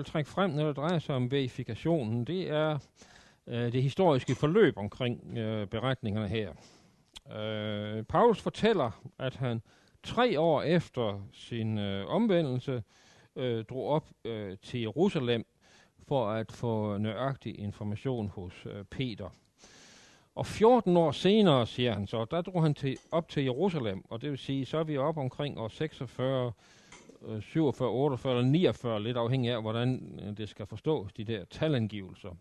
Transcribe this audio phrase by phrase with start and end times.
[0.00, 2.78] vil trække frem, når det drejer sig om verifikationen, det er
[3.46, 6.52] øh, det historiske forløb omkring øh, beretningerne her.
[7.38, 9.62] Øh, Paulus fortæller, at han
[10.02, 12.82] tre år efter sin øh, omvendelse
[13.36, 15.44] øh, drog op øh, til Jerusalem
[16.08, 19.28] for at få nøjagtig information hos øh, Peter.
[20.34, 24.22] Og 14 år senere, siger han så, der drog han til, op til Jerusalem, og
[24.22, 26.52] det vil sige, så er vi op omkring år 46,
[27.40, 31.44] 47, 48 øh, eller 49, lidt afhængig af, hvordan øh, det skal forstås, de der
[31.44, 32.36] talangivelser.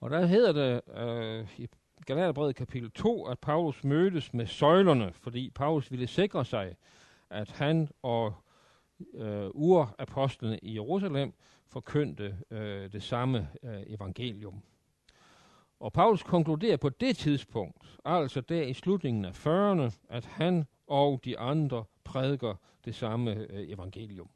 [0.00, 1.68] Og der hedder det øh, i
[2.06, 6.76] Galaterbrevet kapitel 2, at Paulus mødtes med søjlerne, fordi Paulus ville sikre sig,
[7.30, 8.34] at han og
[9.14, 11.32] øh, urapostlene i Jerusalem
[11.66, 14.62] forkyndte øh, det samme øh, evangelium.
[15.80, 21.20] Og Paulus konkluderer på det tidspunkt, altså der i slutningen af 40'erne, at han og
[21.24, 24.28] de andre prædiker det samme øh, evangelium.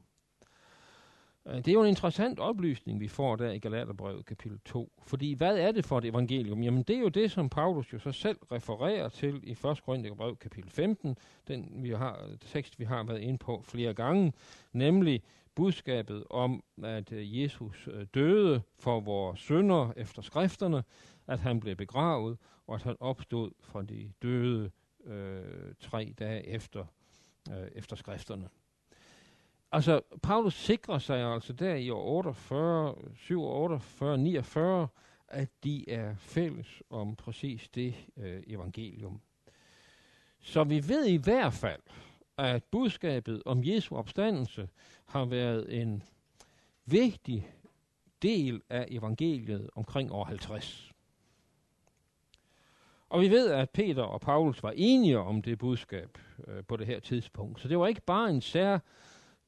[1.47, 4.93] Øh, det er jo en interessant oplysning, vi får der i Galaterbrevet kapitel 2.
[5.03, 6.63] Fordi hvad er det for et evangelium?
[6.63, 9.83] Jamen det er jo det, som Paulus jo så selv refererer til i 1.
[9.85, 11.17] Korintherbrev kapitel 15,
[11.49, 14.33] den vi har, tekst, vi har været inde på flere gange,
[14.73, 15.23] nemlig
[15.55, 20.85] budskabet om, at øh, Jesus øh, døde for vores synder efter skrifterne,
[21.27, 24.71] at han blev begravet, og at han opstod fra de døde
[25.07, 26.85] øh, tre dage efter,
[27.51, 28.49] øh, efter skrifterne.
[29.73, 34.89] Altså, Paulus sikrer sig altså der i år 48, 47, 49,
[35.29, 39.21] at de er fælles om præcis det øh, evangelium.
[40.41, 41.83] Så vi ved i hvert fald,
[42.39, 44.69] at budskabet om Jesu opstandelse
[45.05, 46.03] har været en
[46.85, 47.51] vigtig
[48.23, 50.93] del af evangeliet omkring år 50.
[53.09, 56.19] Og vi ved, at Peter og Paulus var enige om det budskab
[56.49, 57.61] øh, på det her tidspunkt.
[57.61, 58.79] Så det var ikke bare en sær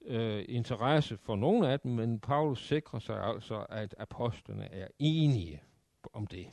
[0.06, 5.62] øh, interesse for nogen af dem, men Paulus sikrer sig altså, at apostlene er enige
[6.12, 6.46] om det.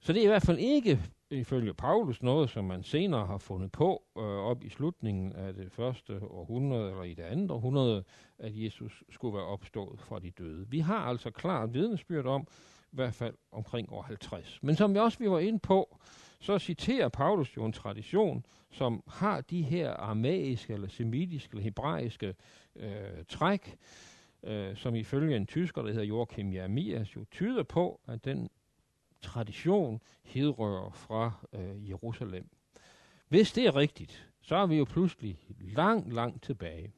[0.00, 1.00] Så det er i hvert fald ikke
[1.30, 5.72] ifølge Paulus noget, som man senere har fundet på øh, op i slutningen af det
[5.72, 8.04] første århundrede, eller i det andet århundrede,
[8.38, 10.66] at Jesus skulle være opstået fra de døde.
[10.68, 12.48] Vi har altså klart vidnesbyrd om,
[12.92, 14.58] i hvert fald omkring år 50.
[14.62, 15.98] Men som vi også vi var inde på,
[16.40, 22.34] så citerer Paulus jo en tradition, som har de her aramæiske, eller semitiske, eller hebraiske
[22.76, 23.76] øh, træk,
[24.42, 28.50] øh, som ifølge en tysker, der hedder Joachim Jeremias, jo tyder på, at den
[29.22, 32.48] tradition hedrører fra øh, Jerusalem.
[33.28, 36.92] Hvis det er rigtigt, så er vi jo pludselig langt, langt tilbage.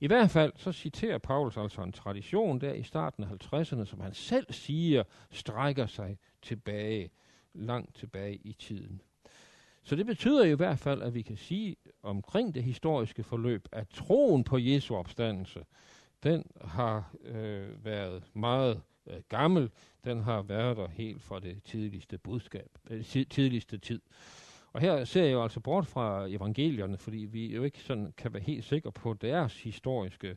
[0.00, 4.00] I hvert fald så citerer Paulus altså en tradition der i starten af 50'erne, som
[4.00, 7.10] han selv siger, strækker sig tilbage,
[7.54, 9.00] langt tilbage i tiden.
[9.82, 13.88] Så det betyder i hvert fald, at vi kan sige omkring det historiske forløb, at
[13.88, 15.64] troen på Jesu opstandelse,
[16.22, 19.70] den har øh, været meget øh, gammel.
[20.04, 24.00] Den har været der helt fra det tidligste budskab, øh, tidligste tid.
[24.72, 28.32] Og her ser jeg jo altså bort fra evangelierne, fordi vi jo ikke sådan kan
[28.32, 30.36] være helt sikre på deres historiske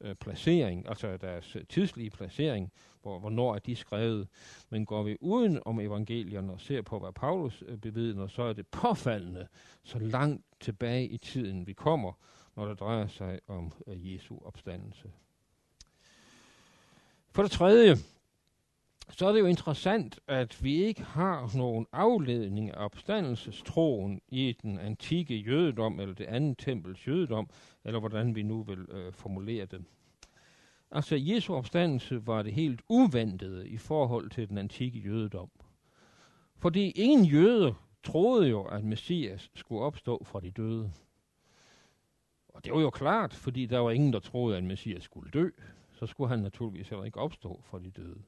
[0.00, 4.28] øh, placering, altså deres øh, tidslige placering, hvor, hvornår er de skrevet.
[4.70, 8.52] Men går vi uden om evangelierne og ser på, hvad Paulus øh, bevidner, så er
[8.52, 9.48] det påfaldende,
[9.84, 12.12] så langt tilbage i tiden vi kommer,
[12.56, 15.10] når det drejer sig om øh, Jesu opstandelse.
[17.30, 17.96] For det tredje,
[19.08, 24.78] så er det jo interessant, at vi ikke har nogen afledning af opstandelsestroen i den
[24.78, 27.50] antikke jødedom, eller det andet tempels jødedom,
[27.84, 29.84] eller hvordan vi nu vil øh, formulere det.
[30.90, 35.50] Altså, Jesu opstandelse var det helt uventede i forhold til den antikke jødedom.
[36.56, 40.92] Fordi ingen jøde troede jo, at Messias skulle opstå fra de døde.
[42.48, 45.50] Og det var jo klart, fordi der var ingen, der troede, at Messias skulle dø.
[45.92, 48.22] Så skulle han naturligvis heller ikke opstå fra de døde.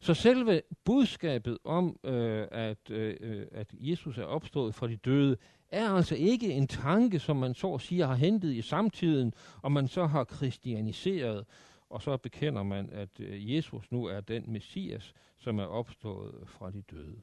[0.00, 5.36] Så selve budskabet om, øh, at, øh, øh at Jesus er opstået fra de døde,
[5.68, 9.32] er altså ikke en tanke, som man så siger har hentet i samtiden,
[9.62, 11.44] og man så har kristianiseret,
[11.90, 16.70] og så bekender man, at øh, Jesus nu er den messias, som er opstået fra
[16.70, 17.20] de døde.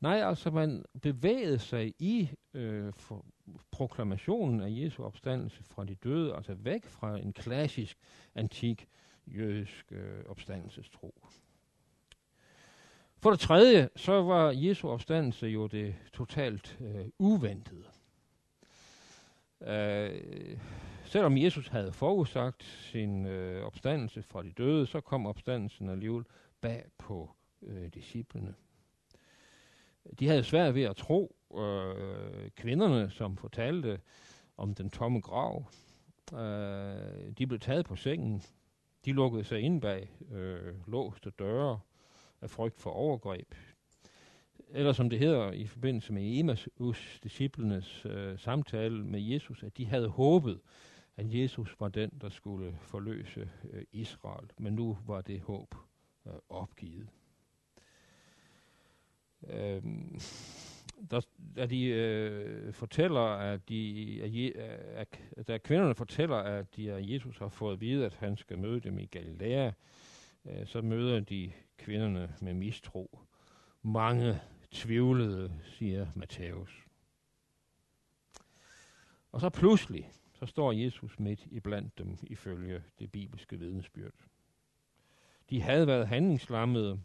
[0.00, 3.24] Nej, altså man bevægede sig i øh, for
[3.70, 7.98] proklamationen af Jesu opstandelse fra de døde, altså væk fra en klassisk,
[8.34, 8.88] antik
[9.26, 11.14] jødisk øh, opstandelsestro.
[13.24, 17.84] For det tredje, så var Jesu opstandelse jo det totalt øh, uventede.
[19.60, 20.58] Øh,
[21.04, 26.24] selvom Jesus havde forudsagt sin øh, opstandelse fra de døde, så kom opstandelsen alligevel
[26.60, 27.30] bag på
[27.62, 28.54] øh, disciplene.
[30.18, 34.00] De havde svært ved at tro øh, kvinderne, som fortalte
[34.56, 35.64] om den tomme grav.
[36.32, 38.42] Øh, de blev taget på sengen.
[39.04, 41.80] De lukkede sig ind bag øh, låste døre
[42.44, 43.54] af frygt for overgreb.
[44.70, 49.86] Eller som det hedder i forbindelse med Emmaus disciplenes øh, samtale med Jesus, at de
[49.86, 50.60] havde håbet,
[51.16, 54.50] at Jesus var den, der skulle forløse øh, Israel.
[54.58, 55.74] Men nu var det håb
[56.26, 57.08] øh, opgivet.
[59.50, 60.20] Øhm,
[61.10, 61.20] der,
[61.56, 64.60] da de øh, fortæller, at de,
[64.94, 68.36] at, at, da kvinderne fortæller, at de, at Jesus har fået at vide, at han
[68.36, 69.70] skal møde dem i Galilea,
[70.46, 73.18] øh, så møder de kvinderne med mistro.
[73.82, 76.84] Mange tvivlede, siger Matthæus.
[79.32, 84.14] Og så pludselig, så står Jesus midt i blandt dem ifølge det bibelske vidensbyrd.
[85.50, 87.00] De havde været handlingslammede,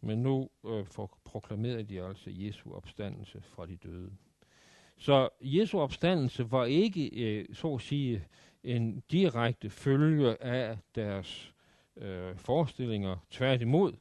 [0.00, 4.12] men nu øh, for, proklamerede de altså Jesu opstandelse fra de døde.
[4.98, 8.24] Så Jesu opstandelse var ikke, øh, så at sige,
[8.62, 11.54] en direkte følge af deres
[11.96, 13.16] øh, forestillinger.
[13.30, 13.92] Tværtimod,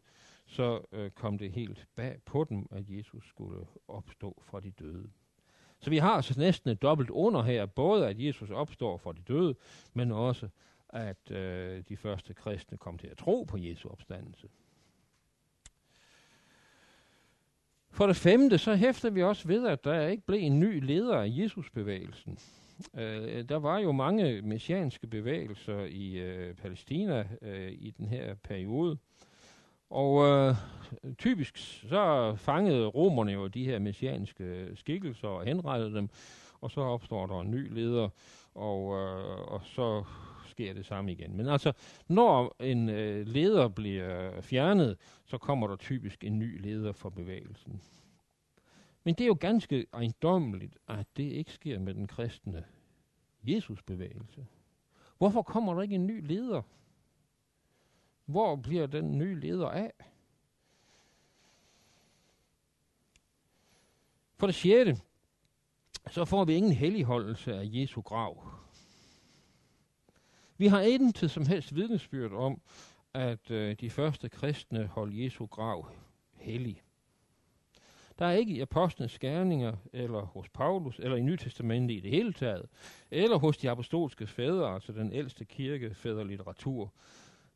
[0.46, 5.10] så øh, kom det helt bag på dem, at Jesus skulle opstå fra de døde.
[5.80, 9.22] Så vi har altså næsten et dobbelt under her, både at Jesus opstår fra de
[9.28, 9.56] døde,
[9.94, 10.50] men også
[10.90, 14.48] at øh, de første kristne kom til at tro på Jesu opstandelse.
[17.92, 21.18] For det femte, så hæfter vi også ved, at der ikke blev en ny leder
[21.18, 22.40] af Jesusbevægelsen.
[22.98, 28.98] Øh, der var jo mange messianske bevægelser i øh, Palæstina øh, i den her periode.
[29.90, 30.56] Og øh,
[31.18, 31.58] typisk
[31.90, 36.10] så fangede romerne jo de her messianske skikkelser og henrettede dem,
[36.62, 38.10] og så opstår der en ny leder,
[38.56, 40.04] og, øh, og så
[40.48, 41.38] sker det samme igen.
[41.38, 41.74] Men altså,
[42.08, 47.82] når en øh, leder bliver fjernet, så kommer der typisk en ny leder for bevægelsen.
[49.06, 52.66] Men det er jo ganske ejendommeligt, at det ikke sker med den kristne
[53.44, 54.48] Jesusbevægelse.
[55.18, 56.62] Hvorfor kommer der ikke en ny leder?
[58.26, 59.92] Hvor bliver den nye leder af?
[64.38, 64.98] For det sjette,
[66.12, 68.52] så får vi ingen helligholdelse af Jesu grav.
[70.58, 72.62] Vi har intet som helst vidnesbyrd om,
[73.14, 75.90] at øh, de første kristne holdt Jesu grav
[76.34, 76.82] hellig.
[78.20, 82.34] Der er ikke i apostlenes skærninger, eller hos Paulus, eller i Nytestamentet i det hele
[82.34, 82.66] taget,
[83.12, 86.94] eller hos de apostolske fædre, altså den ældste kirkefædrelitteratur,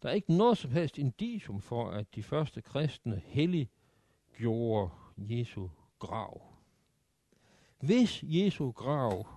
[0.04, 3.70] der er ikke noget som helst indicium for, at de første kristne hellig
[4.38, 5.68] gjorde Jesu
[6.00, 6.42] grav.
[7.80, 9.28] Hvis Jesu grav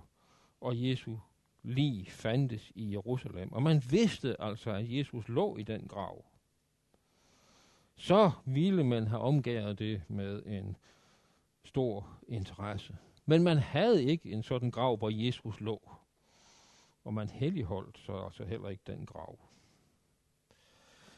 [0.61, 1.17] og Jesu
[1.63, 6.25] lig fandtes i Jerusalem, og man vidste altså, at Jesus lå i den grav,
[7.95, 10.77] så ville man have omgået det med en
[11.65, 12.97] stor interesse.
[13.25, 15.91] Men man havde ikke en sådan grav, hvor Jesus lå.
[17.03, 19.39] Og man helligholdt så altså heller ikke den grav.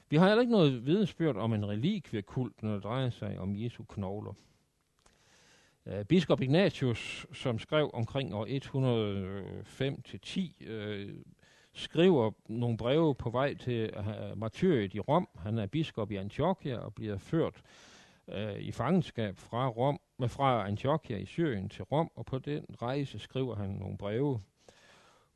[0.10, 3.84] Vi har heller ikke noget vidensbyrd om en relikviekult, når det drejer sig om Jesu
[3.84, 4.34] knogler.
[5.86, 11.16] Uh, biskop Ignatius, som skrev omkring år 105-10, uh, øh,
[11.74, 15.28] skriver nogle breve på vej til uh, martyriet i Rom.
[15.38, 17.62] Han er biskop i Antiochia og bliver ført
[18.28, 22.66] uh, i fangenskab fra Rom, med fra Antiochia i Syrien til Rom, og på den
[22.82, 24.42] rejse skriver han nogle breve.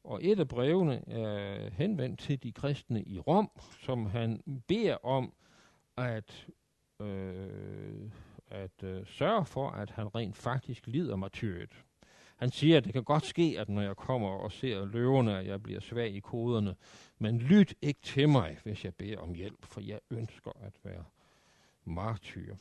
[0.03, 5.33] Og et af brevene er henvendt til de kristne i Rom, som han beder om
[5.97, 6.47] at,
[6.99, 8.11] øh,
[8.47, 11.83] at øh, sørge for, at han rent faktisk lider martyret.
[12.37, 15.45] Han siger, at det kan godt ske, at når jeg kommer og ser løverne, at
[15.45, 16.75] jeg bliver svag i koderne,
[17.17, 21.03] men lyt ikke til mig, hvis jeg beder om hjælp, for jeg ønsker at være
[21.85, 22.55] martyr.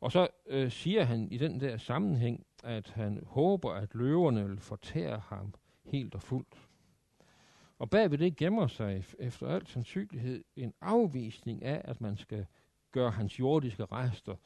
[0.00, 4.60] Og så øh, siger han i den der sammenhæng, at han håber, at løverne vil
[4.60, 6.68] fortære ham helt og fuldt.
[7.78, 12.46] Og bagved det gemmer sig efter al sandsynlighed en afvisning af, at man skal
[12.92, 14.36] gøre hans jordiske rester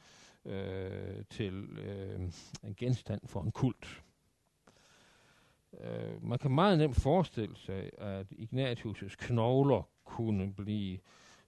[0.45, 2.19] øh, til øh,
[2.63, 4.03] en genstand for en kult.
[5.79, 10.99] Øh, man kan meget nemt forestille sig, at Ignatius' knogler kunne blive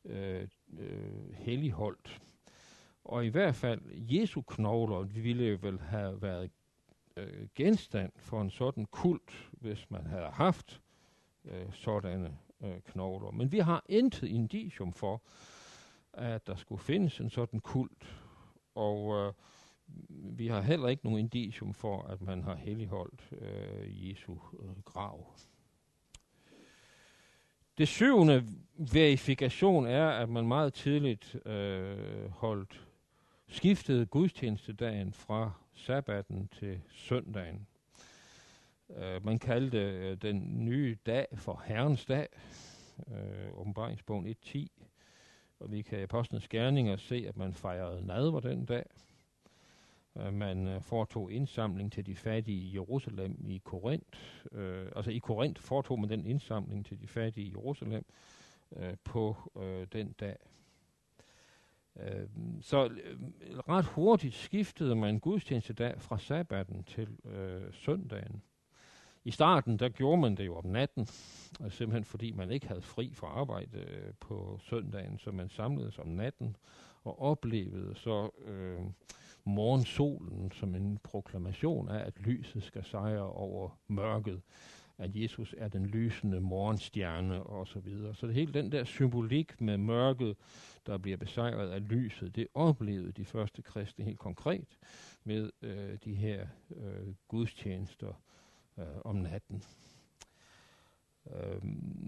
[0.05, 0.48] øh,
[0.79, 2.22] øh, helligholdt.
[3.05, 6.51] Og i hvert fald Jesu knogler ville vel have været
[7.17, 10.81] øh, genstand for en sådan kult, hvis man havde haft
[11.45, 13.31] øh, sådanne øh, knogler.
[13.31, 15.22] Men vi har intet indicium for,
[16.13, 18.15] at der skulle findes en sådan kult,
[18.75, 19.33] og øh,
[20.38, 25.33] vi har heller ikke nogen indicium for, at man har helligholdt øh, Jesu øh, grav.
[27.77, 28.48] Det syvende
[28.93, 32.88] verifikation er, at man meget tidligt øh, holdt
[33.53, 37.67] skiftede gudstjenestedagen fra sabbaten til søndagen.
[38.89, 42.27] Uh, man kaldte uh, den nye dag for Herrens dag,
[42.98, 44.67] uh, åbenbaringsbogen 1.10,
[45.60, 48.86] og vi kan i Apostlenes Gerninger se, at man fejrede nadver den dag.
[50.15, 54.19] Uh, man uh, foretog indsamling til de fattige i Jerusalem i Korinth.
[54.51, 58.05] Uh, altså i Korinth foretog man den indsamling til de fattige i Jerusalem
[58.72, 60.38] uh, på uh, den dag.
[62.00, 62.28] Øh,
[62.62, 63.34] så øhm,
[63.70, 68.42] ret hurtigt skiftede man gudstjenestedag fra sabbaten til øh, søndagen.
[69.26, 71.08] I starten, der gjorde man det jo om natten,
[71.60, 76.00] og simpelthen fordi man ikke havde fri fra arbejde øh, på søndagen, så man samledes
[76.00, 76.56] om natten
[77.04, 78.80] og oplevede så øh,
[79.44, 84.42] morgensolen som en proklamation af, at lyset skal sejre over mørket
[84.98, 88.16] at Jesus er den lysende morgenstjerne og så videre.
[88.16, 90.36] Så det hele den der symbolik med mørket,
[90.86, 94.78] der bliver besejret af lyset, det oplevede de første kristne helt konkret
[95.24, 98.22] med øh, de her øh, gudstjenester
[98.78, 99.64] øh, om natten.
[101.34, 101.62] Øh,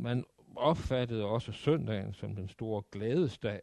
[0.03, 0.25] man
[0.55, 3.61] opfattede også søndagen som den store glædesdag,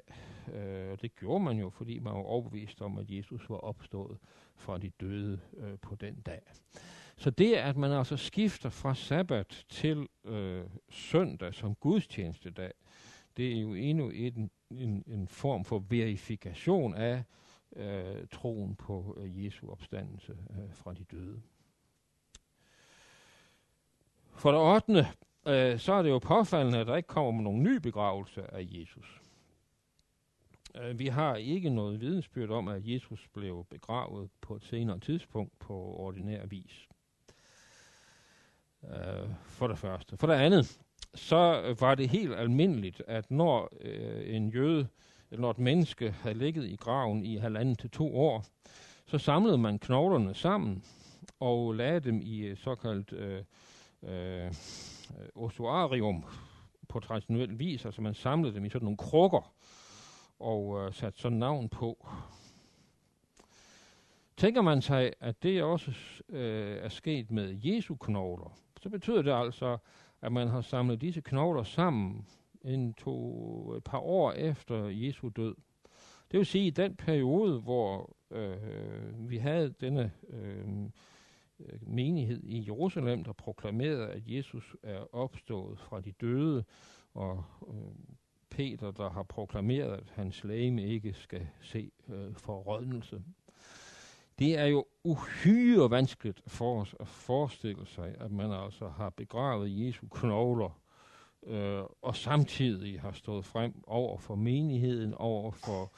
[0.55, 4.19] øh, og det gjorde man jo, fordi man var overbevist om, at Jesus var opstået
[4.57, 6.43] fra de døde øh, på den dag.
[7.23, 12.73] Så det, at man altså skifter fra sabbat til øh, søndag som gudstjenestedag,
[13.37, 17.25] det er jo endnu en, en, en form for verifikation af
[17.76, 21.43] øh, troen på øh, Jesu opstandelse øh, fra de døde.
[24.35, 25.07] For det 8.
[25.47, 29.21] Øh, så er det jo påfaldende, at der ikke kommer nogen ny begravelse af Jesus.
[30.75, 35.59] Øh, vi har ikke noget vidensbyrd om, at Jesus blev begravet på et senere tidspunkt
[35.59, 36.88] på ordinær vis.
[38.90, 40.16] Øh, for det første.
[40.16, 40.78] For det andet,
[41.14, 44.88] så var det helt almindeligt, at når øh, en jøde,
[45.30, 48.44] eller når et menneske havde ligget i graven i halvanden til to år,
[49.06, 50.84] så samlede man knoglerne sammen
[51.40, 53.42] og lagde dem i såkaldt øh,
[54.02, 54.52] øh,
[55.34, 56.24] ossuarium
[56.88, 57.84] på traditionel vis.
[57.84, 59.52] Altså man samlede dem i sådan nogle krukker
[60.40, 62.08] og øh, satte sådan navn på.
[64.36, 65.92] Tænker man sig, at det også
[66.28, 69.78] øh, er sket med Jesu knogler, så betyder det altså,
[70.22, 72.26] at man har samlet disse knogler sammen
[72.64, 75.54] en to, et par år efter Jesu død.
[76.30, 80.66] Det vil sige, at i den periode, hvor øh, vi havde denne øh,
[81.80, 86.64] menighed i Jerusalem, der proklamerede, at Jesus er opstået fra de døde,
[87.14, 87.74] og øh,
[88.50, 93.22] Peter, der har proklameret, at hans lægeme ikke skal se øh, forrådnelse.
[94.42, 99.87] Det er jo uhyre vanskeligt for os at forestille sig, at man altså har begravet
[99.87, 100.80] Jesu knogler,
[101.46, 105.92] øh, og samtidig har stået frem over for menigheden, over for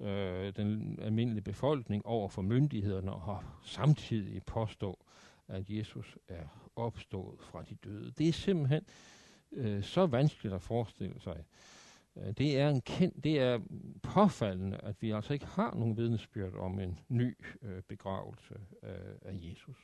[0.00, 4.98] øh, den almindelige befolkning, over for myndighederne, og har samtidig påstå,
[5.48, 8.12] at Jesus er opstået fra de døde.
[8.18, 8.82] Det er simpelthen
[9.52, 11.44] øh, så vanskeligt at forestille sig.
[12.16, 13.58] Øh, det er, en kendt, det er
[14.02, 19.38] påfaldende, at vi altså ikke har nogen vidnesbyrd om en ny øh, begravelse øh, af
[19.42, 19.76] Jesus.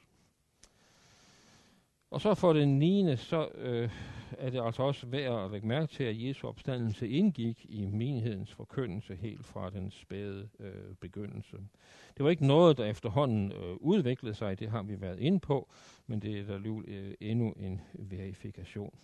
[2.11, 3.16] Og så for den 9.
[3.16, 3.90] så øh,
[4.38, 8.54] er det altså også værd at lægge mærke til, at Jesu opstandelse indgik i menighedens
[8.54, 11.56] forkyndelse helt fra den spæde øh, begyndelse.
[12.16, 15.68] Det var ikke noget, der efterhånden øh, udviklede sig, det har vi været inde på,
[16.06, 18.99] men det er der øh, endnu en verifikation.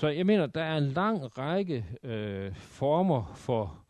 [0.00, 3.84] Så jeg mener, der er en lang række øh, former for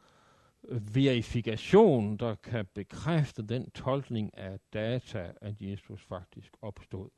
[0.71, 7.09] verifikation, der kan bekræfte den tolkning af data, at Jesus faktisk opstod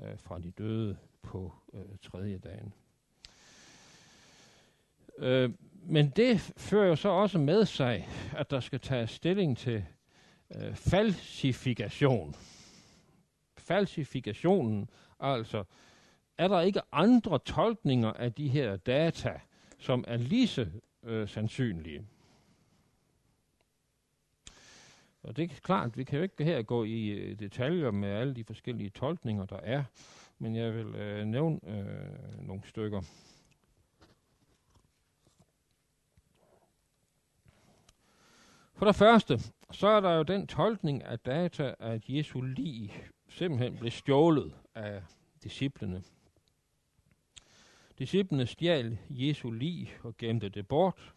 [0.00, 2.72] øh, fra de døde på øh, tredje dagen.
[5.18, 9.84] Øh, men det fører jo så også med sig, at der skal tages stilling til
[10.56, 12.34] øh, falsifikation.
[13.58, 14.90] Falsifikationen,
[15.20, 15.64] altså
[16.38, 19.40] er der ikke andre tolkninger af de her data,
[19.78, 20.66] som er lige så
[21.02, 22.06] øh, sandsynlige?
[25.22, 28.34] Og det er klart, vi kan jo ikke her gå i øh, detaljer med alle
[28.34, 29.84] de forskellige tolkninger, der er,
[30.38, 33.00] men jeg vil øh, nævne øh, nogle stykker.
[38.74, 39.38] For det første,
[39.70, 45.02] så er der jo den tolkning af data, at Jesu lig simpelthen blev stjålet af
[45.42, 46.02] disciplene.
[47.98, 51.14] Disciplene stjal Jesu lig og gemte det bort,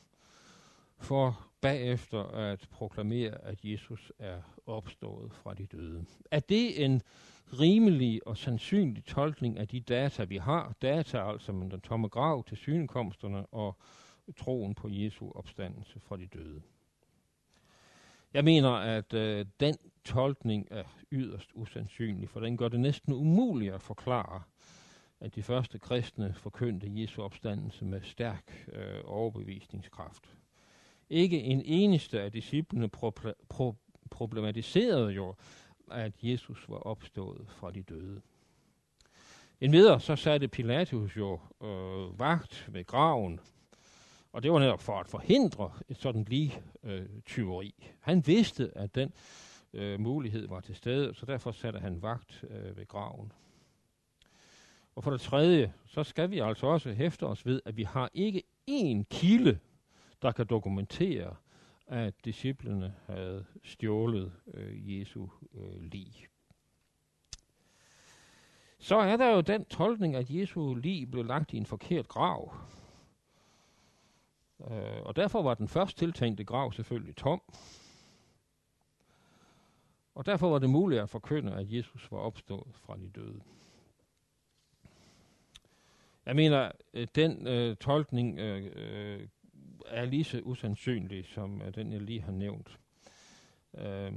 [0.98, 6.06] for bagefter at proklamere, at Jesus er opstået fra de døde.
[6.32, 7.02] Er det en
[7.60, 10.74] rimelig og sandsynlig tolkning af de data, vi har?
[10.82, 13.78] Data altså med den tomme grav til synekomsterne og
[14.38, 16.62] troen på Jesu opstandelse fra de døde.
[18.34, 23.74] Jeg mener, at øh, den tolkning er yderst usandsynlig, for den gør det næsten umuligt
[23.74, 24.42] at forklare,
[25.22, 30.36] at de første kristne forkyndte Jesu opstandelse med stærk øh, overbevisningskraft.
[31.10, 33.76] Ikke en eneste af disciplene pro- pro-
[34.10, 35.36] problematiserede jo,
[35.92, 38.22] at Jesus var opstået fra de døde.
[39.62, 43.40] En videre så satte Pilatus jo øh, vagt ved graven,
[44.34, 47.92] og det var netop for at forhindre et sådan lige øh, tyveri.
[48.00, 49.14] Han vidste, at den
[49.74, 53.32] øh, mulighed var til stede, så derfor satte han vagt øh, ved graven.
[54.96, 58.10] Og for det tredje, så skal vi altså også hæfte os ved, at vi har
[58.14, 59.60] ikke én kilde,
[60.22, 61.36] der kan dokumentere,
[61.88, 66.28] at disciplene havde stjålet øh, Jesu øh, lig.
[68.80, 72.54] Så er der jo den tolkning, at Jesu lig blev lagt i en forkert grav.
[74.72, 77.42] Øh, og derfor var den først tiltænkte grav selvfølgelig tom.
[80.16, 83.42] Og derfor var det muligt at forkynde, at Jesus var opstået fra de døde.
[86.26, 89.28] Jeg mener, øh, den øh, tolkning øh, øh,
[89.88, 92.80] er lige så usandsynlig som øh, den, jeg lige har nævnt.
[93.78, 94.12] Øh,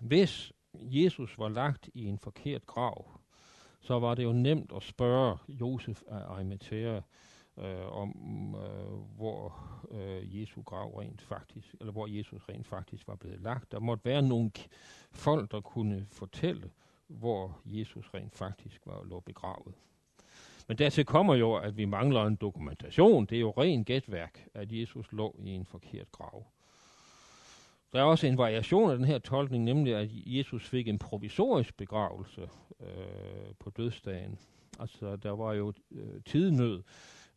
[0.00, 3.20] hvis Jesus var lagt i en forkert grav,
[3.80, 7.00] så var det jo nemt at spørge Josef af Arimathea
[7.58, 9.54] øh, om, øh, hvor
[9.90, 13.72] øh, Jesu grav rent faktisk, eller hvor Jesus rent faktisk var blevet lagt.
[13.72, 14.50] Der måtte være nogle
[15.10, 16.70] folk, der kunne fortælle,
[17.06, 19.74] hvor Jesus rent faktisk var lå begravet.
[20.68, 23.26] Men dertil kommer jo, at vi mangler en dokumentation.
[23.26, 26.46] Det er jo ren gætværk, at Jesus lå i en forkert grav.
[27.92, 31.76] Der er også en variation af den her tolkning, nemlig at Jesus fik en provisorisk
[31.76, 32.48] begravelse
[32.80, 34.38] øh, på dødsdagen.
[34.80, 36.82] Altså, der var jo øh, tidnød.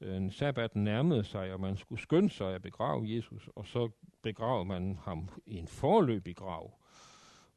[0.02, 3.90] Øh, en sabbat nærmede sig, og man skulle skynde sig at begrave Jesus, og så
[4.22, 6.72] begravede man ham i en forløbig grav.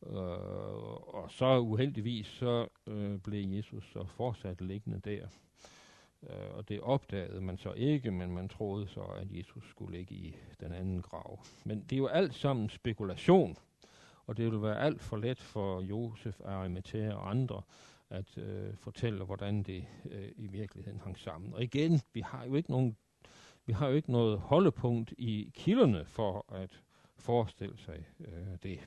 [0.06, 5.26] Øh, og så uheldigvis, så øh, blev Jesus så fortsat liggende der.
[6.30, 10.14] Øh, og det opdagede man så ikke, men man troede så, at Jesus skulle ligge
[10.14, 11.40] i den anden grav.
[11.64, 13.56] Men det er jo alt sammen spekulation,
[14.26, 17.62] og det vil være alt for let for Josef, Arimathea og andre
[18.10, 21.54] at øh, fortælle, hvordan det øh, i virkeligheden hang sammen.
[21.54, 22.96] Og igen, vi har jo ikke nogen
[23.66, 26.82] vi har jo ikke noget holdepunkt i kilderne for at
[27.16, 28.80] forestille sig øh, det.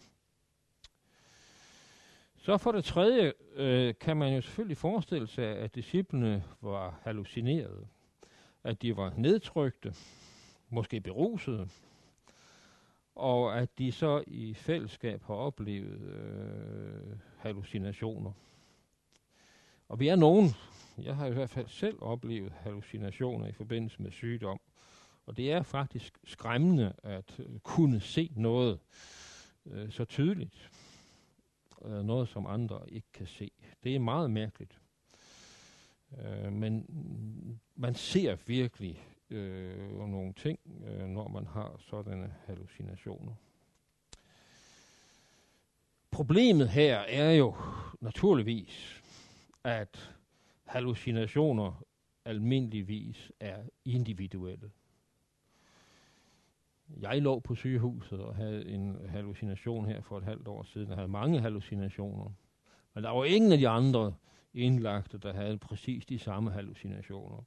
[2.48, 7.88] Så for det tredje øh, kan man jo selvfølgelig forestille sig, at disciplene var hallucinerede,
[8.64, 9.94] at de var nedtrykte,
[10.70, 11.70] måske berusede,
[13.16, 18.32] og at de så i fællesskab har oplevet øh, hallucinationer.
[19.90, 20.50] Og vi er nogen,
[20.98, 24.60] jeg har i hvert fald selv oplevet hallucinationer i forbindelse med sygdom,
[25.26, 28.80] og det er faktisk skræmmende at øh, kunne se noget
[29.66, 30.70] øh, så tydeligt
[31.86, 33.52] øh, noget, som andre ikke kan se.
[33.84, 34.82] Det er meget mærkeligt.
[36.22, 36.86] Øh, men
[37.76, 43.34] man ser virkelig øh, nogle ting, øh, når man har sådanne hallucinationer.
[46.12, 47.56] Problemet her er jo
[48.02, 49.02] naturligvis,
[49.64, 50.14] at
[50.66, 51.84] hallucinationer
[52.26, 54.72] almindeligvis er individuelle.
[57.02, 60.88] Jeg lå på sygehuset og havde en hallucination her for et halvt år siden.
[60.88, 62.32] Jeg havde mange hallucinationer.
[62.94, 64.14] Men der var ingen af de andre
[64.54, 67.44] indlagte, der havde præcis de samme hallucinationer.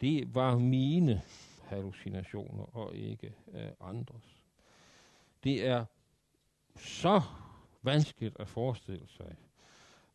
[0.00, 1.22] Det var mine
[1.64, 4.42] hallucinationer og ikke uh, andres.
[5.44, 5.84] Det er
[6.76, 7.20] så
[7.82, 9.36] vanskeligt at forestille sig,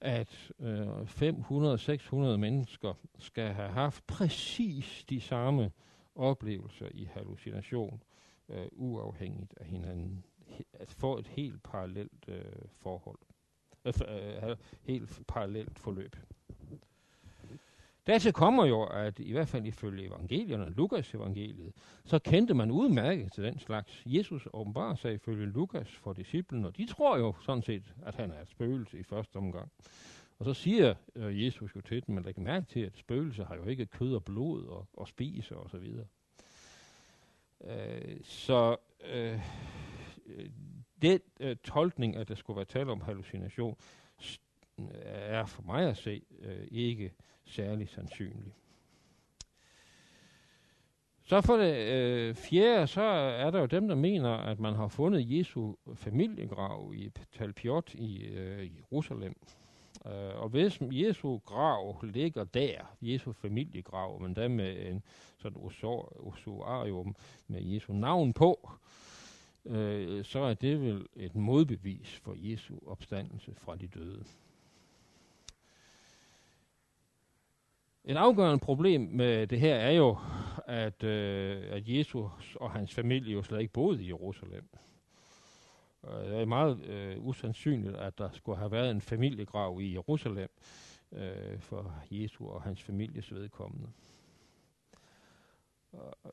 [0.02, 5.72] at øh, 500-600 mennesker skal have haft præcis de samme
[6.16, 8.04] oplevelser i hallucination,
[8.50, 10.26] øh, uafhængigt af hinanden.
[10.74, 12.44] At få et helt parallelt øh,
[12.82, 13.20] forhold.
[13.86, 13.94] Øh,
[14.50, 16.16] øh, helt parallelt forløb.
[18.08, 21.74] Dertil kommer jo, at i hvert fald ifølge evangelierne, Lukas evangeliet,
[22.06, 24.04] så kendte man udmærket til den slags.
[24.06, 28.32] Jesus åbenbarer sig ifølge Lukas for disciplen, og de tror jo sådan set, at han
[28.32, 29.72] er et spøgelse i første omgang.
[30.40, 33.56] Og så siger øh, Jesus jo til dem, at læg mærke til, at spøgelser har
[33.56, 36.06] jo ikke kød og blod og, og spiser og så videre.
[37.64, 39.40] Øh, så øh,
[41.02, 43.78] den øh, tolkning, at der skulle være tale om hallucination,
[45.04, 47.14] er for mig at se øh, ikke
[47.46, 48.54] særlig sandsynlig.
[51.24, 54.88] Så for det øh, fjerde, så er der jo dem, der mener, at man har
[54.88, 59.36] fundet Jesu familiegrav i Talpiot i øh, Jerusalem.
[60.06, 65.04] Øh, og hvis Jesu grav ligger der, Jesu familiegrav, men der med en
[65.38, 65.62] sådan
[66.20, 67.16] usuarium
[67.48, 68.70] med Jesu navn på,
[69.66, 74.24] øh, så er det vel et modbevis for Jesu opstandelse fra de døde.
[78.08, 80.18] Et afgørende problem med det her er jo,
[80.66, 84.70] at, øh, at Jesus og hans familie jo slet ikke boede i Jerusalem.
[86.08, 90.50] Det er meget øh, usandsynligt, at der skulle have været en familiegrav i Jerusalem
[91.12, 93.88] øh, for Jesu og hans families vedkommende.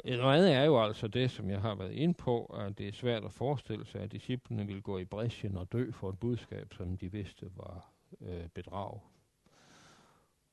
[0.05, 2.93] Et andet er jo altså det, som jeg har været inde på, at det er
[2.93, 6.75] svært at forestille sig, at disciplene ville gå i bræschen og dø for et budskab,
[6.75, 9.01] som de vidste var øh, bedrag.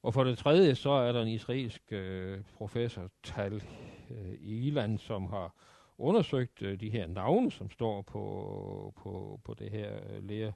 [0.03, 3.63] Og for det tredje, så er der en israelsk øh, professor, Tal
[4.09, 5.55] øh, Ilan, som har
[5.99, 10.53] undersøgt øh, de her navne, som står på, på, på det her øh, lære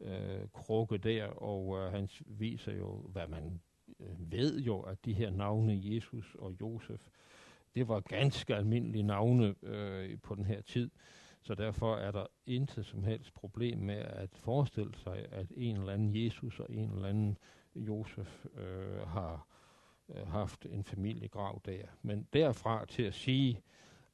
[0.00, 3.60] øh, krukke der, og øh, han viser jo, hvad man
[4.00, 7.06] øh, ved jo, at de her navne, Jesus og Josef,
[7.74, 10.90] det var ganske almindelige navne øh, på den her tid.
[11.42, 15.92] Så derfor er der intet som helst problem med at forestille sig, at en eller
[15.92, 17.38] anden Jesus og en eller anden
[17.74, 19.46] Josef øh, har
[20.08, 21.82] øh, haft en familiegrav der.
[22.02, 23.60] Men derfra til at sige,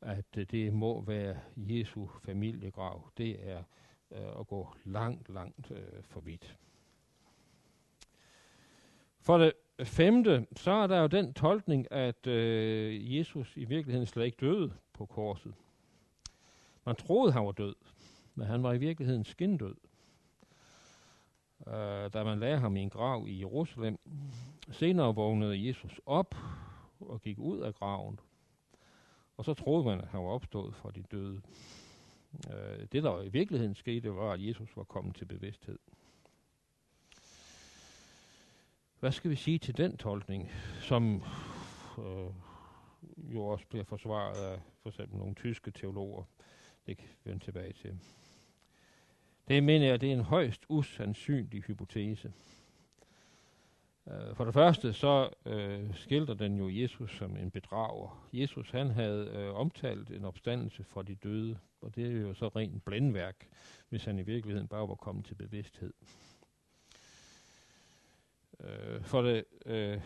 [0.02, 3.62] at øh, det må være Jesu familiegrav, det er
[4.10, 6.56] øh, at gå langt, langt øh, for vidt.
[9.20, 9.52] For det
[9.84, 14.72] femte, så er der jo den tolkning, at øh, Jesus i virkeligheden slet ikke døde
[14.92, 15.54] på korset.
[16.84, 17.74] Man troede, han var død,
[18.34, 19.74] men han var i virkeligheden skindød.
[21.66, 23.98] Uh, da man lagde ham i en grav i Jerusalem.
[24.70, 26.34] Senere vågnede Jesus op
[27.00, 28.20] og gik ud af graven.
[29.40, 31.40] Og så troede man, at han var opstået fra de døde.
[32.50, 35.78] Øh, det, der i virkeligheden skete, var, at Jesus var kommet til bevidsthed.
[39.00, 40.50] Hvad skal vi sige til den tolkning,
[40.80, 41.22] som
[41.98, 42.30] øh,
[43.34, 46.24] jo også bliver forsvaret af for eksempel nogle tyske teologer?
[46.86, 47.98] Det kan vi vende tilbage til.
[49.48, 52.32] Det mener jeg, det er en højst usandsynlig hypotese.
[54.06, 58.28] Uh, for det første så uh, skildrer den jo Jesus som en bedrager.
[58.32, 62.48] Jesus han havde uh, omtalt en opstandelse fra de døde, og det er jo så
[62.48, 63.48] rent blændværk,
[63.88, 65.92] hvis han i virkeligheden bare var kommet til bevidsthed.
[68.58, 70.02] Uh, for det uh,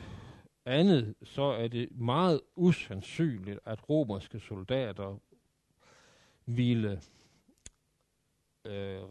[0.64, 5.18] andet, så er det meget usandsynligt, at romerske soldater
[6.46, 7.00] ville
[8.64, 9.02] øh,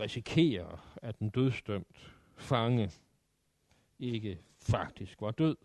[0.00, 2.90] risikere, at en dødsdømt fange
[4.00, 5.56] ikke faktisk var død.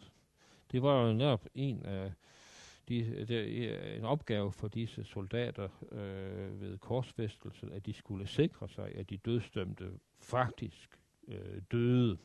[0.72, 2.12] Det var jo netop en af
[2.90, 8.96] de, de, en opgave for disse soldater øh, ved korsfæstelsen, at de skulle sikre sig,
[8.96, 12.18] at de dødsdømte faktisk øh, døde.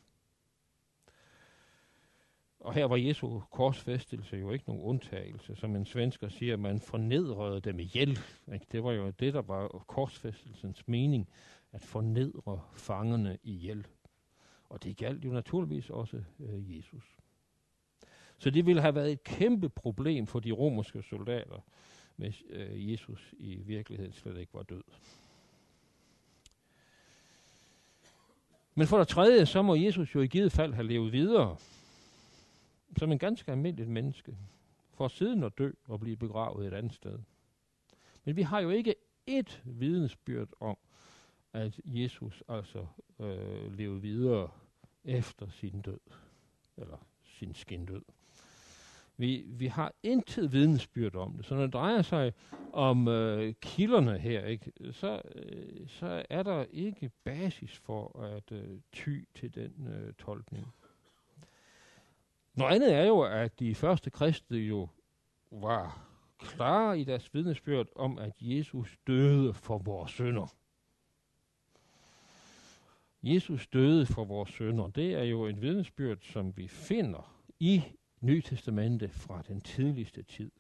[2.61, 5.57] Og her var Jesu korsfæstelse jo ikke nogen undtagelse.
[5.57, 8.19] Som en svensker siger, at man fornedrede dem ihjel.
[8.55, 8.67] Ikke?
[8.73, 11.29] Det var jo det, der var korsfæstelsens mening,
[11.73, 13.87] at fornedre fangerne ihjel.
[14.71, 17.17] Og det galt jo naturligvis også øh, Jesus.
[18.39, 21.65] Så det ville have været et kæmpe problem for de romerske soldater,
[22.17, 24.83] hvis øh, Jesus i virkeligheden slet ikke var død.
[28.75, 31.57] Men for det tredje, så må Jesus jo i givet fald have levet videre
[32.99, 34.37] som en ganske almindelig menneske,
[34.95, 37.19] for siden at dø og blive begravet et andet sted.
[38.25, 38.95] Men vi har jo ikke
[39.27, 40.77] et vidnesbyrd om,
[41.53, 42.87] at Jesus altså
[43.21, 44.51] øh, levede videre
[45.05, 46.01] efter sin død,
[46.77, 48.03] eller sin skindød.
[49.17, 52.33] Vi, vi har intet vidnesbyrd om det, så når det drejer sig
[52.73, 58.79] om øh, kilderne her, ikke, så, øh, så er der ikke basis for at øh,
[58.93, 60.75] ty til den øh, tolkning.
[62.55, 64.89] Noget andet er jo, at de første kristne jo
[65.51, 66.07] var
[66.39, 70.55] klare i deres vidnesbyrd om, at Jesus døde for vores sønder.
[73.23, 74.87] Jesus døde for vores sønder.
[74.87, 77.83] Det er jo en vidnesbyrd, som vi finder i
[78.21, 80.51] Nye Testamente fra den tidligste tid.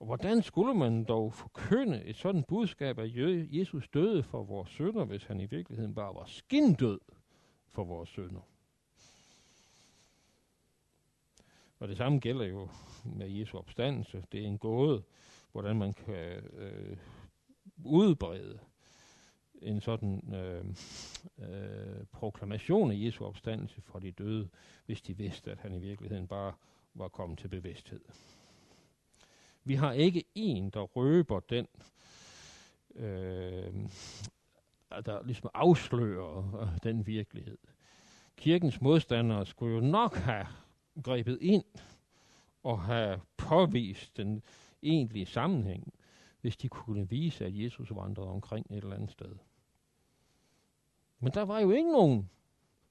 [0.00, 3.10] Og hvordan skulle man dog forkynde et sådan budskab, at
[3.52, 7.00] Jesus døde for vores sønder, hvis han i virkeligheden bare var skindød
[7.68, 8.40] for vores sønder?
[11.78, 12.68] Og det samme gælder jo
[13.04, 14.24] med Jesu opstandelse.
[14.32, 15.02] Det er en gåde,
[15.52, 16.96] hvordan man kan øh,
[17.84, 18.58] udbrede
[19.62, 20.64] en sådan øh,
[21.38, 24.48] øh, proklamation af Jesu opstandelse fra de døde,
[24.86, 26.52] hvis de vidste, at han i virkeligheden bare
[26.94, 28.00] var kommet til bevidsthed.
[29.64, 31.66] Vi har ikke en, der røber den,
[32.94, 33.74] øh,
[35.06, 37.58] der ligesom afslører øh, den virkelighed.
[38.36, 40.46] Kirkens modstandere skulle jo nok have
[41.02, 41.64] grebet ind
[42.62, 44.42] og have påvist den
[44.82, 45.94] egentlige sammenhæng,
[46.46, 49.36] hvis de kunne vise, at Jesus vandrede omkring et eller andet sted.
[51.18, 52.30] Men der var jo ikke nogen.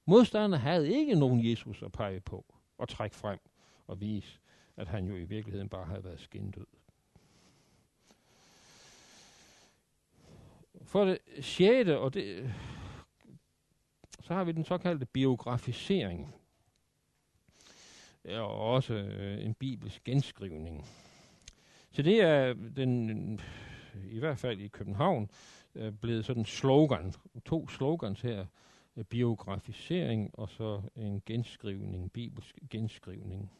[0.04, 3.38] Modstanderne havde ikke nogen Jesus at pege på og trække frem
[3.86, 4.38] og vise,
[4.76, 6.66] at han jo i virkeligheden bare havde været skindød.
[10.82, 12.54] For det sjette, og det,
[14.20, 16.34] så har vi den såkaldte biografisering.
[18.24, 20.86] Og også øh, en bibelsk genskrivning.
[21.96, 23.40] Så det er den,
[24.10, 25.30] i hvert fald i København,
[26.00, 27.12] blevet sådan slogan.
[27.44, 28.46] To slogans her.
[29.08, 33.52] Biografisering og så en genskrivning, bibelsk genskrivning.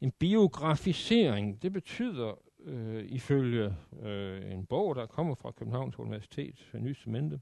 [0.00, 6.96] En biografisering, det betyder øh, ifølge øh, en bog, der kommer fra Københavns Universitet, Ny
[6.96, 7.40] Cemente,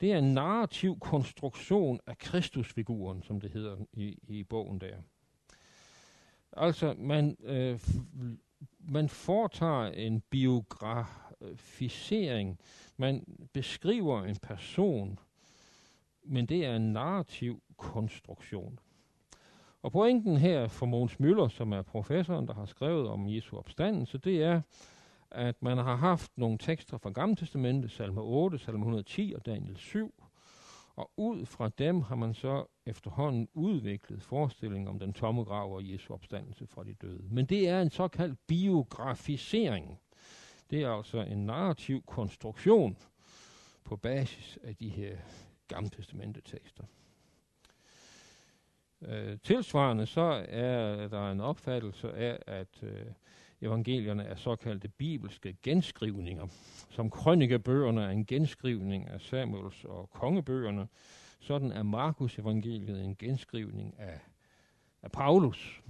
[0.00, 4.96] det er en narrativ konstruktion af Kristusfiguren, som det hedder i, i bogen der.
[6.52, 7.80] Altså, man, øh,
[8.78, 12.58] man foretager en biografisering,
[12.96, 15.18] man beskriver en person,
[16.24, 18.78] men det er en narrativ konstruktion.
[19.82, 24.18] Og pointen her for Måns Møller, som er professoren, der har skrevet om Jesu opstandelse,
[24.18, 24.60] det er,
[25.30, 29.76] at man har haft nogle tekster fra Gamle Testamentet, salme 8, salme 110 og Daniel
[29.76, 30.14] 7,
[30.96, 35.92] og ud fra dem har man så efterhånden udviklet forestilling om den tomme grav og
[35.92, 37.22] Jesu opstandelse fra de døde.
[37.30, 40.00] Men det er en såkaldt biografisering.
[40.70, 42.96] Det er altså en narrativ konstruktion
[43.84, 45.16] på basis af de her
[45.68, 46.84] gamle testamentetekster.
[49.02, 53.06] Øh, tilsvarende så er der en opfattelse af, at øh,
[53.62, 56.46] evangelierne er såkaldte bibelske genskrivninger.
[56.90, 60.88] Som krønikebøgerne er en genskrivning af Samuels og kongebøgerne,
[61.40, 64.20] sådan er Markus evangeliet en genskrivning af,
[65.02, 65.82] af Paulus.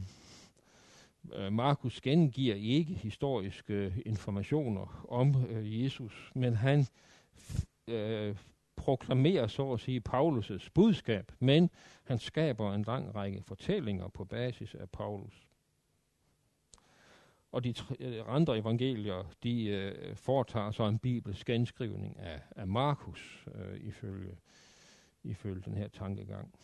[1.35, 6.87] Øh, Markus gengiver ikke historiske informationer om øh, Jesus, men han
[7.89, 8.37] øh,
[8.77, 11.71] proklamerer så at sige Paulus' budskab, men
[12.05, 15.52] han skaber en lang række fortællinger på basis af Paulus.
[17.53, 23.47] Og de øh, andre evangelier, de øh, foretager så en bibelsk genskrivning af, af Markus,
[23.55, 24.37] øh, ifølge,
[25.23, 26.55] ifølge den her tankegang.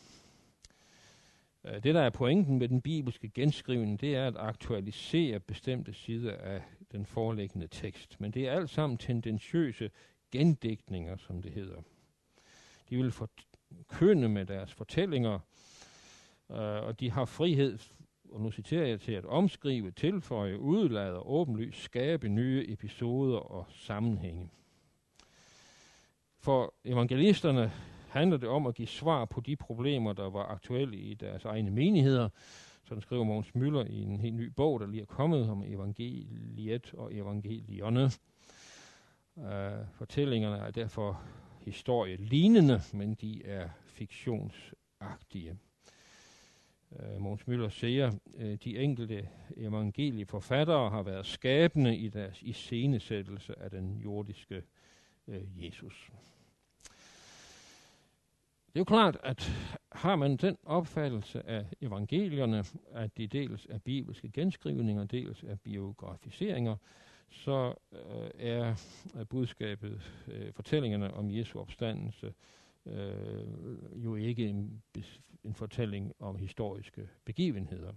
[1.63, 6.37] Øh, det, der er pointen med den bibelske genskrivning, det er at aktualisere bestemte sider
[6.37, 8.21] af den foreliggende tekst.
[8.21, 9.91] Men det er alt sammen tendensiøse
[10.31, 11.81] gendækninger, som det hedder.
[12.89, 15.39] De vil forkynde med deres fortællinger,
[16.51, 17.77] øh, og de har frihed,
[18.31, 23.65] og nu citerer jeg til at omskrive, tilføje, udlade og åbenlyst skabe nye episoder og
[23.69, 24.49] sammenhænge.
[26.39, 27.71] For evangelisterne
[28.09, 31.71] handler det om at give svar på de problemer, der var aktuelle i deres egne
[31.71, 32.29] menigheder.
[32.83, 36.93] Sådan skriver Mogens Møller i en helt ny bog, der lige er kommet om evangeliet
[36.93, 38.11] og evangelierne.
[39.35, 41.21] Uh, fortællingerne er derfor
[41.59, 45.57] historielignende, men de er fiktionsagtige
[46.99, 53.69] øh, Måns Møller siger, øh, de enkelte evangelieforfattere har været skabende i deres iscenesættelse af
[53.71, 54.63] den jordiske
[55.27, 56.11] øh, Jesus.
[58.67, 59.51] Det er jo klart, at
[59.91, 66.75] har man den opfattelse af evangelierne, at de dels er bibelske genskrivninger, dels er biografiseringer,
[67.29, 68.75] så øh, er
[69.29, 72.33] budskabet, øh, fortællingerne om Jesu opstandelse,
[72.85, 74.83] øh, jo ikke en,
[75.43, 77.93] en fortælling om historiske begivenheder.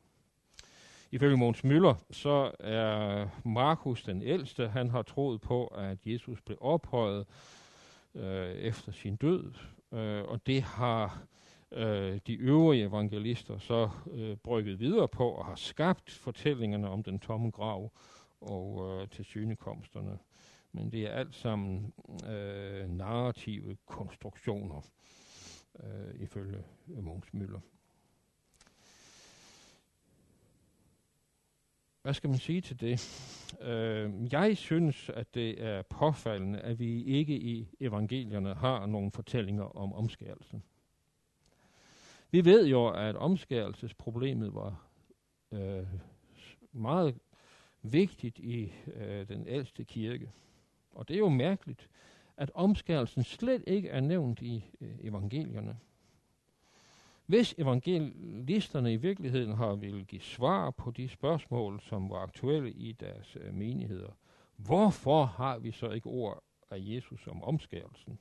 [1.11, 6.59] Ifølge Måns Møller, så er Markus den ældste, han har troet på, at Jesus blev
[6.61, 7.27] ophøjet
[8.15, 9.53] øh, efter sin død,
[9.93, 11.27] øh, og det har
[11.73, 17.19] øh, de øvrige evangelister så øh, brygget videre på og har skabt fortællingerne om den
[17.19, 17.93] tomme grav
[18.41, 20.19] og øh, til synekomsterne.
[20.73, 21.93] Men det er alt sammen
[22.29, 24.81] øh, narrative konstruktioner,
[25.83, 27.61] øh, ifølge Måns Møller.
[32.03, 33.01] Hvad skal man sige til det?
[33.61, 39.65] Øh, jeg synes, at det er påfaldende, at vi ikke i evangelierne har nogen fortællinger
[39.65, 40.63] om omskærelsen.
[42.31, 44.87] Vi ved jo, at omskærelsesproblemet var
[45.53, 45.87] øh,
[46.73, 47.19] meget
[47.83, 50.33] vigtigt i øh, den ældste kirke.
[50.93, 51.89] Og det er jo mærkeligt,
[52.37, 55.77] at omskærelsen slet ikke er nævnt i øh, evangelierne.
[57.27, 62.93] Hvis evangelisterne i virkeligheden har ville give svar på de spørgsmål, som var aktuelle i
[62.93, 64.17] deres øh, menigheder,
[64.57, 68.21] hvorfor har vi så ikke ord af Jesus om omskærelsen?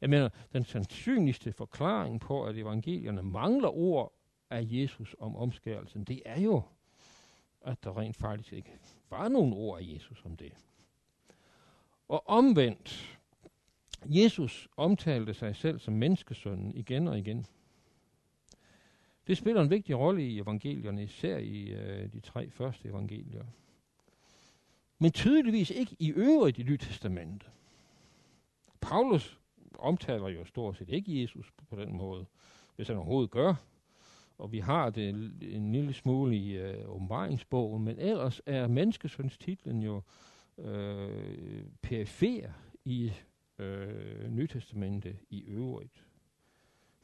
[0.00, 4.12] Jeg mener, den sandsynligste forklaring på, at evangelierne mangler ord
[4.50, 6.62] af Jesus om omskærelsen, det er jo,
[7.60, 8.78] at der rent faktisk ikke
[9.10, 10.52] var nogen ord af Jesus om det.
[12.12, 13.18] Og omvendt,
[14.04, 17.46] Jesus omtalte sig selv som menneskesønnen igen og igen.
[19.26, 23.44] Det spiller en vigtig rolle i evangelierne, især i øh, de tre første evangelier.
[24.98, 27.50] Men tydeligvis ikke i øvrigt i Nyt Testamentet.
[28.80, 29.40] Paulus
[29.78, 32.26] omtaler jo stort set ikke Jesus på den måde,
[32.76, 33.54] hvis han overhovedet gør.
[34.38, 35.08] Og vi har det
[35.54, 40.02] en lille smule i øh, åbenbaringsbogen, men ellers er menneskesønstitlen jo
[40.58, 42.50] øh, perifer
[42.84, 43.12] i
[43.58, 46.06] øh, Nytestamentet i øvrigt.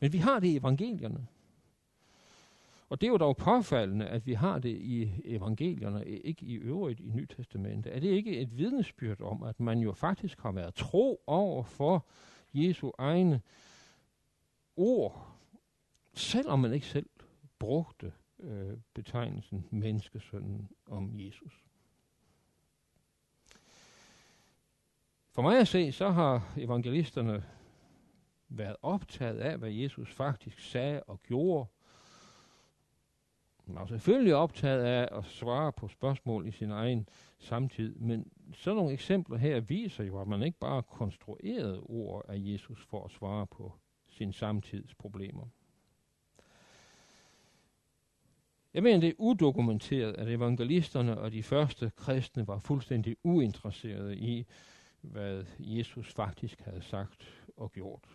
[0.01, 1.27] Men vi har det i evangelierne.
[2.89, 7.01] Og det er jo dog påfaldende, at vi har det i evangelierne, ikke i øvrigt
[7.01, 7.97] i Nytestamentet.
[7.97, 12.07] Er det ikke et vidnesbyrd om, at man jo faktisk har været tro over for
[12.55, 13.41] Jesu egne
[14.77, 15.37] ord,
[16.15, 17.09] selvom man ikke selv
[17.59, 21.68] brugte øh, betegnelsen menneskesønnen om Jesus.
[25.38, 27.44] For mig at se, så har evangelisterne
[28.48, 31.68] været optaget af, hvad Jesus faktisk sagde og gjorde.
[33.66, 38.77] Man er selvfølgelig optaget af at svare på spørgsmål i sin egen samtid, men sådan
[38.77, 43.11] nogle eksempler her viser jo, at man ikke bare konstruerede ord af Jesus for at
[43.11, 43.72] svare på
[44.09, 45.46] sin samtids problemer.
[48.74, 54.46] Jeg mener, det er udokumenteret, at evangelisterne og de første kristne var fuldstændig uinteresserede i,
[55.12, 58.09] hvad Jesus faktisk havde sagt og gjort.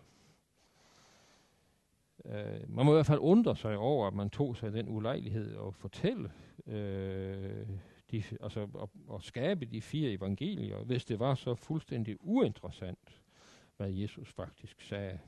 [2.18, 5.56] Uh, man må i hvert fald undre sig over, at man tog sig den ulejlighed
[5.66, 6.32] at fortælle,
[6.66, 6.74] uh,
[8.10, 13.22] de, altså at, at skabe de fire evangelier, hvis det var så fuldstændig uinteressant,
[13.76, 15.18] hvad Jesus faktisk sagde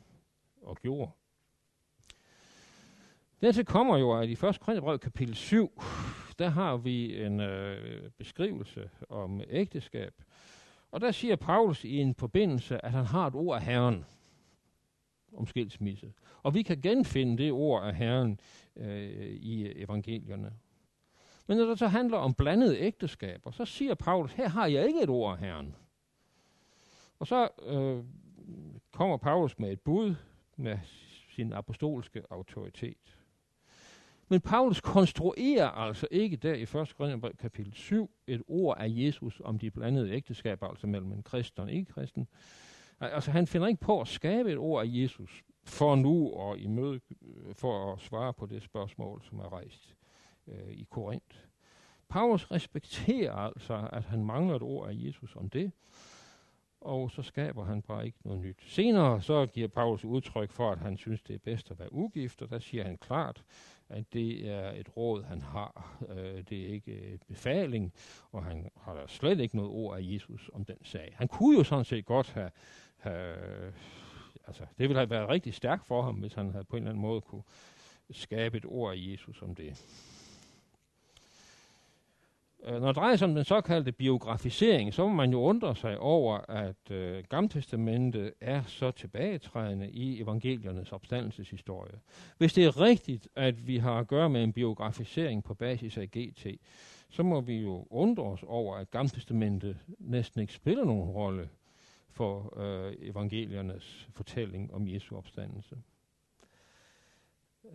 [0.63, 1.11] og gjorde.
[3.41, 4.39] Dertil kommer jo, at i 1.
[4.61, 5.83] Korintherbrev kapitel 7,
[6.39, 10.23] der har vi en øh, beskrivelse om ægteskab.
[10.91, 14.05] Og der siger Paulus i en forbindelse, at han har et ord af Herren
[15.33, 16.13] om skilsmisse.
[16.43, 18.41] Og vi kan genfinde det ord af Herren
[18.77, 20.53] øh, i evangelierne.
[21.47, 25.03] Men når det så handler om blandede ægteskaber, så siger Paulus, her har jeg ikke
[25.03, 25.77] et ord af Herren.
[27.19, 28.05] Og så øh,
[28.93, 30.15] kommer Paulus med et bud
[30.57, 30.79] med
[31.35, 33.19] sin apostolske autoritet.
[34.29, 36.95] Men Paulus konstruerer altså ikke der i 1.
[36.97, 41.63] Korinther kapitel 7 et ord af Jesus om de blandede ægteskaber, altså mellem en kristen
[41.63, 42.29] og en ikke-kristen.
[43.01, 46.67] Altså han finder ikke på at skabe et ord af Jesus for nu og i
[46.67, 49.97] møde, øh, for at svare på det spørgsmål, som er rejst
[50.49, 51.37] øh, i Korinth.
[52.09, 55.73] Paulus respekterer altså, at han mangler et ord af Jesus om det,
[56.81, 58.59] og så skaber han bare ikke noget nyt.
[58.67, 62.43] Senere så giver Paulus udtryk for, at han synes, det er bedst at være ugift,
[62.43, 63.45] og der siger han klart,
[63.89, 65.99] at det er et råd, han har.
[66.09, 67.93] Øh, det er ikke et befaling,
[68.33, 71.15] og han har da slet ikke noget ord af Jesus om den sag.
[71.17, 72.51] Han kunne jo sådan set godt have,
[72.97, 73.37] have
[74.47, 76.91] altså det ville have været rigtig stærkt for ham, hvis han havde på en eller
[76.91, 77.43] anden måde kunne
[78.11, 79.85] skabe et ord af Jesus om det.
[82.65, 85.99] Øh, når det drejer sig om den såkaldte biografisering, så må man jo undre sig
[85.99, 91.99] over, at øh, Gammeltestamentet er så tilbagetrædende i evangeliernes opstandelseshistorie.
[92.39, 96.11] Hvis det er rigtigt, at vi har at gøre med en biografisering på basis af
[96.11, 96.47] GT,
[97.11, 101.49] så må vi jo undre os over, at Gammeltestamentet næsten ikke spiller nogen rolle
[102.11, 105.77] for øh, evangeliernes fortælling om Jesu opstandelse.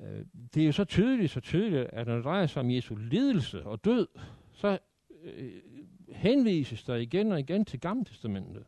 [0.03, 2.95] Øh, det er jo så tydeligt, så tydeligt, at når det drejer sig om Jesu
[2.95, 4.07] lidelse og død,
[4.61, 4.79] så
[5.23, 5.61] øh,
[6.09, 8.65] henvises der igen og igen til Gamle Testamentet.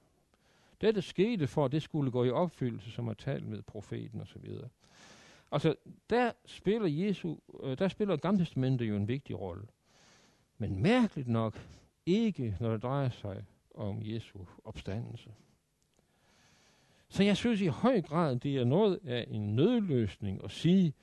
[0.81, 4.49] Dette skete for, at det skulle gå i opfyldelse, som er talt med profeten osv.
[5.51, 5.75] Altså,
[6.09, 9.67] der spiller Jesu, øh, der spiller Gamle Testamentet jo en vigtig rolle.
[10.57, 11.59] Men mærkeligt nok
[12.05, 15.29] ikke, når det drejer sig om Jesu opstandelse.
[17.09, 20.93] Så jeg synes i høj grad, det er noget af en nødløsning at sige,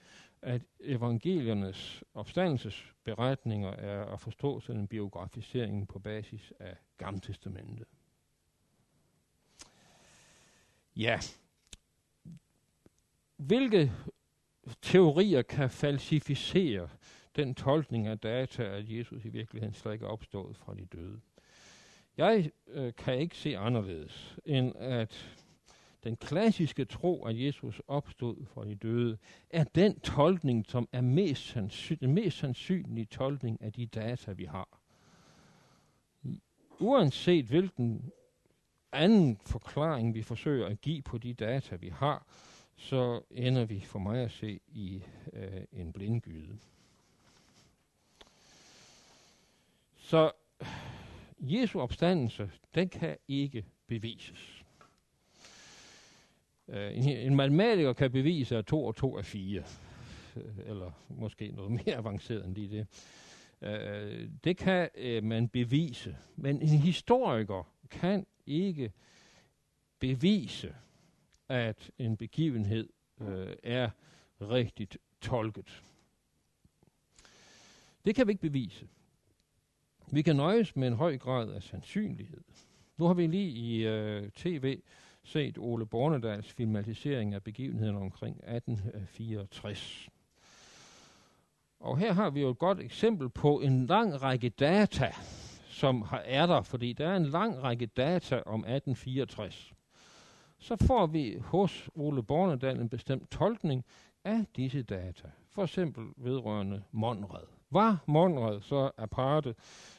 [0.42, 7.87] at evangeliernes opstandelsesberetninger er at forstå som en biografisering på basis af Gamle Testamentet.
[10.97, 11.20] Ja.
[13.36, 13.93] Hvilke
[14.82, 16.88] teorier kan falsificere
[17.36, 21.20] den tolkning af data, at Jesus i virkeligheden slet ikke er opstået fra de døde?
[22.16, 25.39] Jeg øh, kan ikke se anderledes, end at
[26.05, 29.18] den klassiske tro, at Jesus opstod fra de døde,
[29.51, 34.44] er den tolkning, som er mest sandsyn, den mest sandsynlige tolkning af de data, vi
[34.44, 34.68] har.
[36.78, 38.12] Uanset hvilken
[38.92, 42.26] anden forklaring, vi forsøger at give på de data, vi har,
[42.76, 46.59] så ender vi for mig at se i øh, en blindgyde.
[49.96, 50.32] Så
[51.40, 54.59] Jesu opstandelse, den kan ikke bevises.
[56.71, 59.62] Øh, en, matematiker kan bevise, at 2 og 2 er 4.
[60.37, 62.87] Øh, eller måske noget mere avanceret end lige det.
[63.62, 64.89] Uh, det kan
[65.23, 66.16] man bevise.
[66.37, 68.93] Men en historiker kan ikke
[69.99, 70.75] bevise,
[71.49, 72.89] at en begivenhed
[73.62, 73.91] er
[74.41, 75.83] rigtigt tolket.
[78.05, 78.89] Det kan vi ikke bevise.
[80.12, 82.41] Vi kan nøjes med en høj grad af sandsynlighed.
[82.97, 84.81] Nu har vi lige i øh, tv
[85.25, 90.09] set Ole Bornedals filmatisering af begivenheden omkring 1864.
[91.81, 95.12] Og her har vi jo et godt eksempel på en lang række data,
[95.68, 99.73] som har, er der, fordi der er en lang række data om 1864.
[100.59, 103.85] Så får vi hos Ole Bornedal en bestemt tolkning
[104.25, 107.47] af disse data, for eksempel vedrørende Monrad.
[107.71, 109.55] Var Monrad så aparte,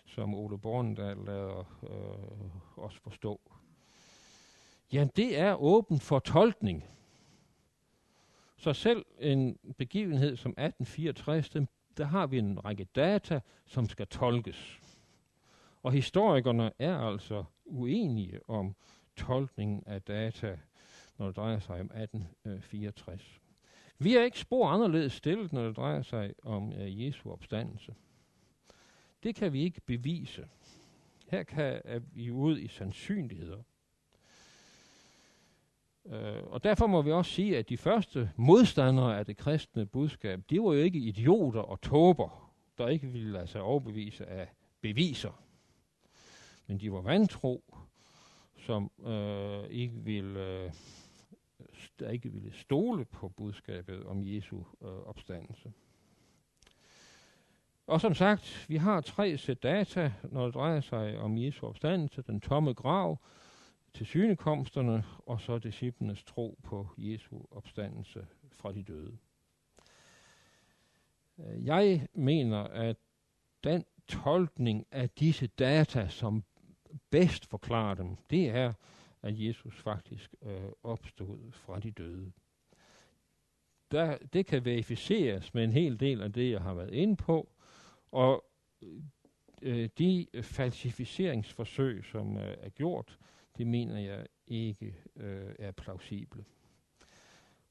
[0.05, 3.50] som Ole Bornedal lader øh, os forstå?
[4.91, 6.85] Jamen, det er åben for tolkning.
[8.57, 11.67] Så selv en begivenhed som 1864, den,
[11.97, 14.79] der har vi en række data, som skal tolkes.
[15.83, 18.75] Og historikerne er altså uenige om
[19.15, 20.59] tolkningen af data,
[21.17, 23.39] når det drejer sig om 1864.
[23.97, 27.95] Vi er ikke spor anderledes stillet, når det drejer sig om uh, Jesu opstandelse.
[29.23, 30.47] Det kan vi ikke bevise.
[31.27, 33.63] Her kan er vi ud i sandsynligheder.
[36.05, 40.39] Øh, og derfor må vi også sige, at de første modstandere af det kristne budskab,
[40.49, 44.47] de var jo ikke idioter og tåber, der ikke ville lade sig overbevise af
[44.81, 45.43] beviser.
[46.67, 47.75] Men de var vantro,
[48.57, 50.71] som øh, ikke ville Øh,
[51.99, 55.73] der ikke ville stole på budskabet om Jesu øh, opstandelse.
[57.87, 62.21] Og som sagt, vi har tre sæt data, når det drejer sig om Jesu opstandelse,
[62.21, 63.19] den tomme grav,
[63.93, 69.17] til synekomsterne, og så disciplenes tro på Jesu opstandelse fra de døde.
[71.39, 72.97] Øh, jeg mener, at
[73.63, 76.43] den tolkning af disse data, som
[77.09, 78.73] bedst forklarer dem, det er,
[79.21, 82.31] at Jesus faktisk øh, opstod fra de døde.
[83.91, 87.49] Der, det kan verificeres med en hel del af det, jeg har været inde på,
[88.11, 88.45] og
[89.61, 93.17] øh, de falsificeringsforsøg, som øh, er gjort,
[93.57, 96.45] det mener jeg ikke øh, er plausible.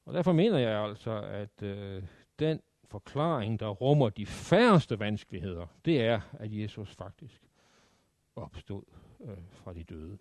[0.04, 2.02] Og derfor mener jeg altså, at øh,
[2.38, 7.42] den forklaring, der rummer de færreste vanskeligheder, det er, at Jesus faktisk
[8.36, 8.82] opstod
[9.20, 10.18] øh, fra de døde.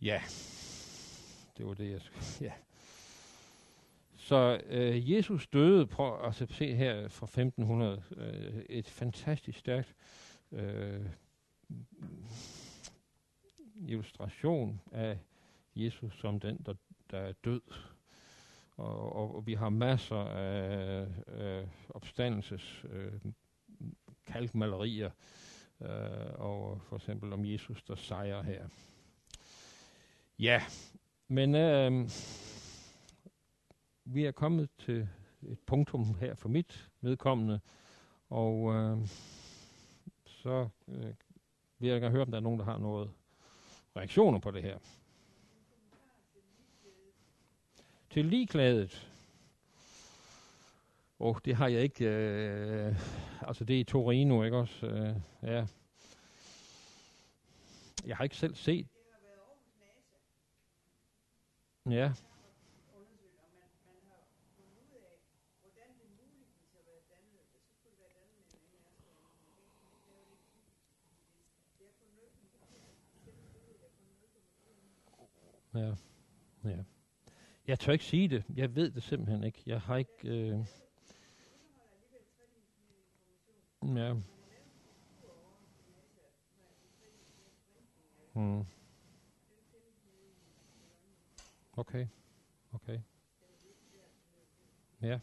[0.00, 0.20] Ja,
[1.58, 2.24] det var det, jeg skulle...
[2.48, 2.52] Ja.
[4.16, 9.94] Så øh, Jesus døde, prøv at se her fra 1500, øh, et fantastisk stærkt
[10.52, 11.06] øh,
[13.86, 15.18] illustration af
[15.76, 16.74] Jesus som den, der,
[17.10, 17.60] der er død.
[18.76, 23.12] Og, og, og vi har masser af øh, opstandelses øh,
[24.26, 25.10] kalkmalerier,
[25.80, 25.88] øh,
[26.34, 28.68] og for eksempel om Jesus, der sejrer her.
[30.38, 30.62] Ja,
[31.28, 32.10] men øh,
[34.04, 35.08] vi er kommet til
[35.42, 37.60] et punktum her for mit vedkommende,
[38.30, 38.98] og øh,
[40.26, 41.14] så øh,
[41.78, 43.10] vil jeg gerne høre, om der er nogen, der har noget
[43.96, 44.78] reaktioner på det her.
[48.10, 49.08] Til ligeklædet.
[51.18, 52.94] Og oh, det har jeg ikke, øh,
[53.40, 54.86] altså det er i Torino, ikke også?
[54.86, 55.66] Øh, ja.
[58.06, 58.86] Jeg har ikke selv set
[61.90, 62.12] Ja.
[75.78, 75.94] Ja.
[76.64, 76.82] ja.
[77.66, 78.44] Jeg tør ikke sige det.
[78.56, 79.62] Jeg ved det simpelthen ikke.
[79.66, 80.10] Jeg har ikke...
[80.24, 80.58] Øh...
[83.96, 84.14] Ja.
[88.32, 88.64] Hmm.
[91.76, 92.06] Okay.
[92.72, 93.00] Okay.
[95.02, 95.18] Ja.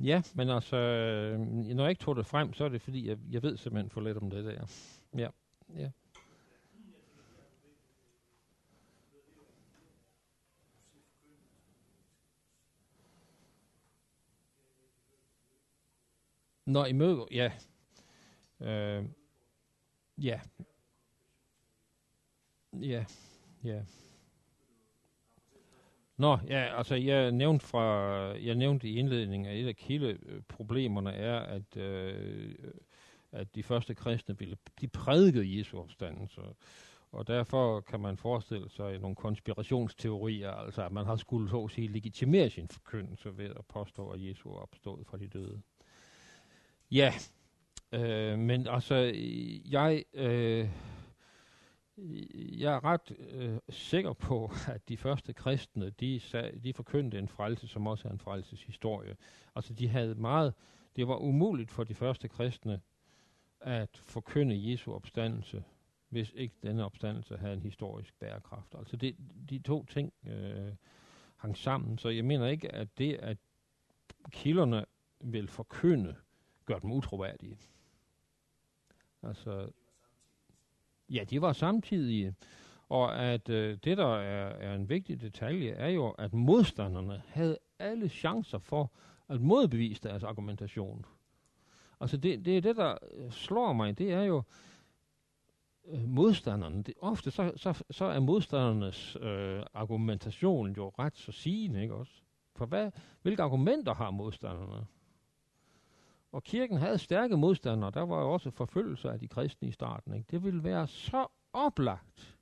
[0.00, 3.18] Ja, men altså, øh, når jeg ikke tog det frem, så er det fordi, jeg,
[3.30, 4.66] jeg ved simpelthen for lidt om det der.
[5.18, 5.28] Ja,
[5.76, 5.90] ja.
[16.66, 17.52] Når I møder, ja.
[18.60, 19.04] Øh,
[20.18, 20.40] ja.
[22.72, 23.04] Ja,
[23.64, 23.82] ja.
[26.16, 27.82] Nå, ja, altså jeg nævnte fra,
[28.38, 32.54] jeg nævnte i indledningen, at et af kildeproblemerne øh, er, at, øh,
[33.32, 36.40] at de første kristne ville, de prædikede Jesu opstandelse.
[37.12, 41.70] Og derfor kan man forestille sig nogle konspirationsteorier, altså at man har skulle så at
[41.70, 45.62] sige legitimere sin forkyndelse ved at påstå, at Jesus er opstået fra de døde.
[46.90, 47.12] Ja,
[47.92, 48.94] øh, men altså,
[49.70, 50.68] jeg, øh,
[52.58, 57.28] jeg er ret øh, sikker på, at de første kristne, de, sag, de forkyndte en
[57.28, 59.16] frelse, som også er en frelseshistorie.
[59.56, 60.54] Altså, de havde meget,
[60.96, 62.80] det var umuligt for de første kristne
[63.60, 65.64] at forkynde Jesu opstandelse
[66.14, 68.74] hvis ikke denne opstandelse havde en historisk bærekraft.
[68.78, 69.16] Altså det,
[69.50, 70.72] de to ting øh,
[71.36, 73.38] hang sammen, så jeg mener ikke, at det, at
[74.30, 74.84] kilderne
[75.20, 76.16] vil forkynde,
[76.64, 77.58] gør dem utroværdige.
[79.22, 79.68] Altså,
[81.10, 82.34] ja, de var samtidige.
[82.88, 87.58] Og at øh, det, der er, er en vigtig detalje, er jo, at modstanderne havde
[87.78, 88.92] alle chancer for
[89.28, 91.04] at modbevise deres argumentation.
[92.00, 94.42] Altså det, det er det, der øh, slår mig, det er jo,
[95.86, 101.82] øh, modstanderne, det, ofte så, så, så er modstandernes øh, argumentation jo ret så sigende,
[101.82, 102.12] ikke også?
[102.56, 102.90] For hvad,
[103.22, 104.86] hvilke argumenter har modstanderne?
[106.34, 107.90] Og kirken havde stærke modstandere.
[107.90, 110.14] Der var jo også forfølgelse af de kristne i starten.
[110.14, 110.26] Ikke?
[110.30, 112.38] Det ville være så oplagt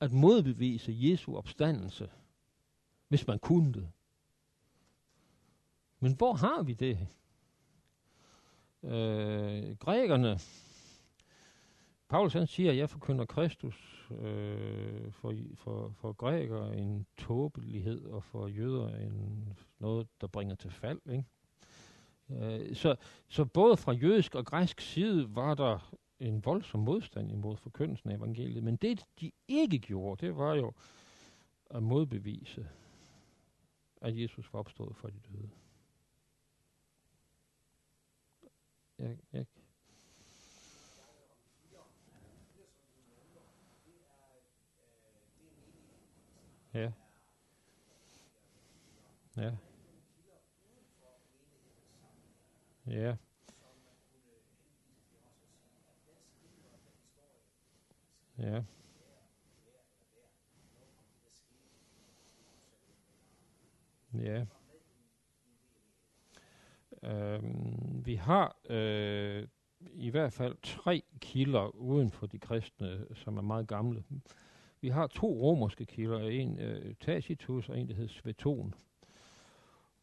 [0.00, 2.10] at modbevise Jesu opstandelse,
[3.08, 3.88] hvis man kunne det.
[6.00, 7.08] Men hvor har vi det?
[8.82, 10.38] Øh, grækerne
[12.08, 18.24] Paulus han siger, at jeg forkynder Kristus øh, for, for, for grækere en tåbelighed, og
[18.24, 21.00] for jøder en, noget, der bringer til fald.
[21.10, 21.24] Ikke?
[22.30, 22.96] Øh, så,
[23.28, 28.16] så både fra jødisk og græsk side var der en voldsom modstand imod forkyndelsen af
[28.16, 30.72] evangeliet, men det de ikke gjorde, det var jo
[31.70, 32.68] at modbevise,
[34.00, 35.50] at Jesus var opstået fra de døde.
[38.98, 39.46] Jeg, jeg
[46.76, 46.92] Ja.
[49.36, 49.56] Ja.
[52.86, 53.16] Ja.
[58.38, 58.62] Ja.
[64.14, 64.46] Ja.
[67.02, 69.48] Øhm, vi har øh,
[69.92, 74.04] i hvert fald tre kilder uden for de kristne, som er meget gamle.
[74.80, 78.74] Vi har to romerske kilder, en øh, Tacitus og en, der hedder Sveton.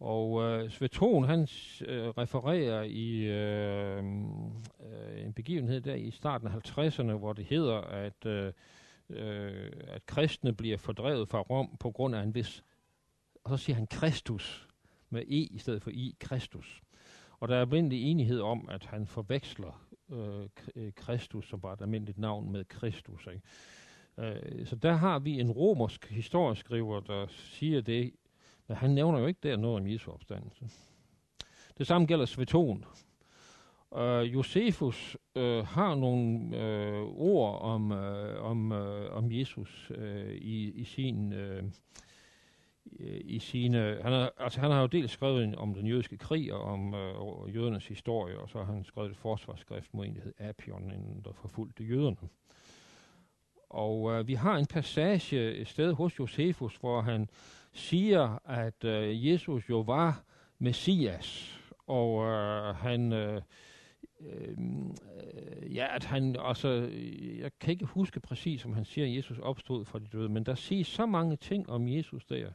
[0.03, 1.47] Og øh, Sveton, han
[1.85, 7.81] øh, refererer i øh, øh, en begivenhed der i starten af 50'erne, hvor det hedder,
[7.81, 8.53] at, øh,
[9.09, 12.63] øh, at kristne bliver fordrevet fra Rom på grund af en vis,
[13.43, 14.67] og så siger han Kristus,
[15.09, 16.81] med E i stedet for I, Kristus.
[17.39, 21.81] Og der er almindelig enighed om, at han forveksler øh, øh Kristus, som bare et
[21.81, 23.27] almindeligt navn, med Kristus.
[23.27, 23.41] Ikke?
[24.17, 28.11] Øh, så der har vi en romersk historieskriver, der siger det,
[28.67, 30.69] men han nævner jo ikke der noget om Jesu opstandelse.
[31.77, 32.85] Det samme gælder Sveton.
[33.95, 39.91] Øh, uh, Josefus uh, øh, har nogle uh, ord om, uh, om, uh, om Jesus
[39.97, 41.69] uh, i, i sin uh,
[43.25, 46.61] i sine, han, har, altså han har jo dels skrevet om den jødiske krig og
[46.61, 50.33] om øh, jødernes historie, og så har han skrevet et forsvarsskrift mod en, der hed
[50.37, 50.91] Apion,
[51.25, 52.29] der forfulgte jøderne.
[53.69, 57.29] Og øh, vi har en passage et sted hos Josefus, hvor han
[57.73, 60.23] siger, at øh, Jesus jo var
[60.59, 63.13] Messias, og øh, han...
[63.13, 63.41] Øh,
[64.21, 64.57] øh,
[65.75, 66.69] ja, at han, altså,
[67.39, 70.45] jeg kan ikke huske præcis, om han siger, at Jesus opstod fra de døde, men
[70.45, 72.51] der siges så mange ting om Jesus der,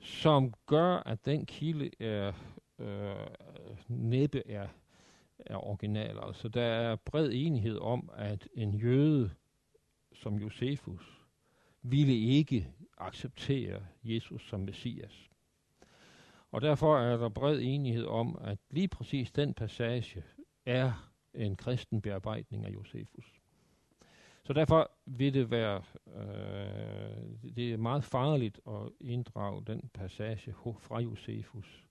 [0.00, 2.32] som gør, at den kilde er,
[2.78, 3.26] øh,
[3.88, 4.68] næppe er,
[5.38, 6.18] er original.
[6.22, 9.30] Altså, der er bred enighed om, at en jøde
[10.14, 11.21] som Josefus,
[11.82, 12.68] ville ikke
[12.98, 15.28] acceptere Jesus som Messias.
[16.50, 20.24] Og derfor er der bred enighed om, at lige præcis den passage
[20.66, 23.40] er en kristen bearbejdning af Josefus.
[24.44, 31.00] Så derfor vil det være, øh, det er meget farligt at inddrage den passage fra
[31.00, 31.84] Josefus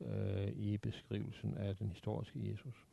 [0.00, 2.89] øh, i beskrivelsen af den historiske Jesus.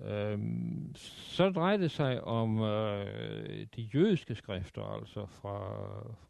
[0.00, 5.82] Øhm, så drejer det sig om øh, de jødiske skrifter, altså fra,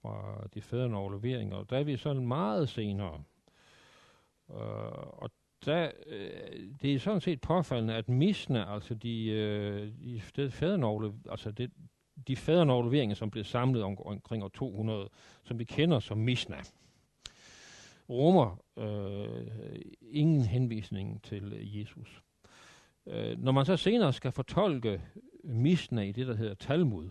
[0.03, 1.63] fra de fædrene overleveringer.
[1.63, 3.23] Der er vi sådan meget senere.
[4.51, 5.31] Øh, og
[5.65, 6.31] der, øh,
[6.83, 9.93] det er sådan set påfaldende, at misne, altså de, øh,
[10.37, 11.71] de fædrene altså det,
[12.29, 15.09] de fædrene overleveringer, som blev samlet om, omkring år 200,
[15.45, 16.57] som vi kender som misna,
[18.09, 19.47] rummer øh,
[20.01, 22.23] ingen henvisning til Jesus.
[23.07, 25.03] Øh, når man så senere skal fortolke
[25.45, 27.11] Misna i det, der hedder Talmud,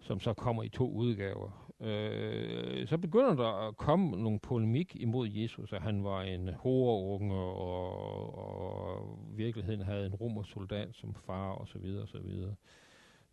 [0.00, 5.28] som så kommer i to udgaver, øh, så begynder der at komme nogle polemik imod
[5.28, 11.50] Jesus, at han var en horeunge, og, og virkeligheden havde en romersk soldat som far,
[11.50, 12.54] og så videre, og så videre.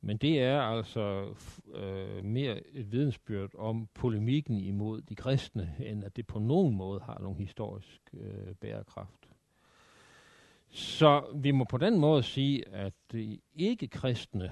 [0.01, 1.33] Men det er altså
[1.73, 6.99] øh, mere et vidensbyrd om polemikken imod de kristne, end at det på nogen måde
[6.99, 9.29] har nogen historisk øh, bærekraft.
[10.75, 14.51] Så vi må på den måde sige, at det ikke-kristne,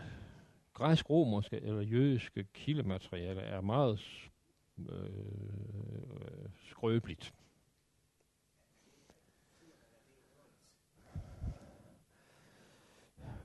[0.74, 4.00] græsk-romerske eller jødiske kildemateriale er meget
[4.80, 7.34] øh, skrøbeligt.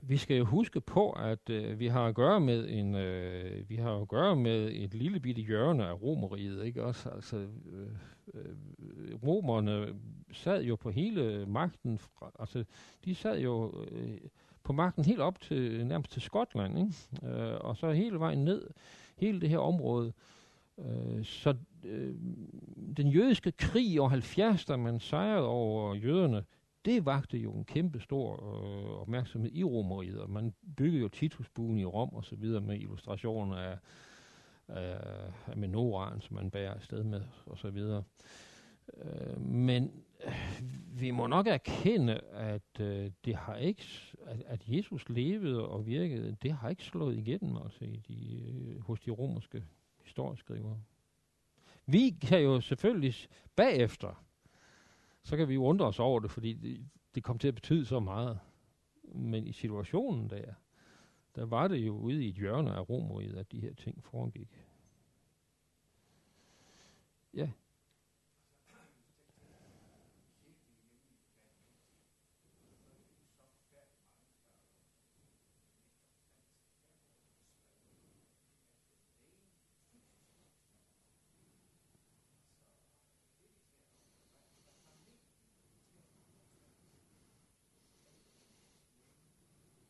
[0.01, 3.75] vi skal jo huske på, at øh, vi har at gøre med en, øh, vi
[3.75, 7.09] har at gøre med et lille bitte hjørne af romeriet, ikke også?
[7.09, 7.89] Altså, øh,
[8.33, 8.55] øh,
[9.23, 9.87] romerne
[10.31, 12.63] sad jo på hele magten, fra, altså,
[13.05, 14.17] de sad jo øh,
[14.63, 17.35] på magten helt op til nærmest til Skotland, ikke?
[17.35, 18.67] Øh, og så hele vejen ned,
[19.17, 20.13] hele det her område.
[20.77, 22.15] Øh, så øh,
[22.97, 26.43] den jødiske krig i år 70, da man sejrede over jøderne,
[26.85, 31.77] det vagte jo en kæmpe stor øh, opmærksomhed i romeriet, og man byggede jo Titusbuen
[31.77, 33.77] i Rom og så videre med illustrationer af,
[34.67, 34.99] af,
[35.47, 38.03] af menoraen, som man bærer afsted med og så videre.
[38.97, 39.91] Øh, men
[40.99, 43.83] vi må nok erkende, at øh, det har ikke,
[44.25, 48.81] at, at Jesus levede og virkede, det har ikke slået igennem altså i de, øh,
[48.81, 49.63] hos de romerske
[50.03, 50.81] historieskrivere.
[51.85, 53.15] Vi kan jo selvfølgelig
[53.55, 54.23] bagefter
[55.23, 57.85] så kan vi jo undre os over det, fordi det, det kom til at betyde
[57.85, 58.39] så meget.
[59.03, 60.53] Men i situationen der,
[61.35, 64.65] der var det jo ude i et hjørne af Romeriet, at de her ting foregik.
[67.33, 67.49] Ja.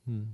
[0.09, 0.27] Hmm.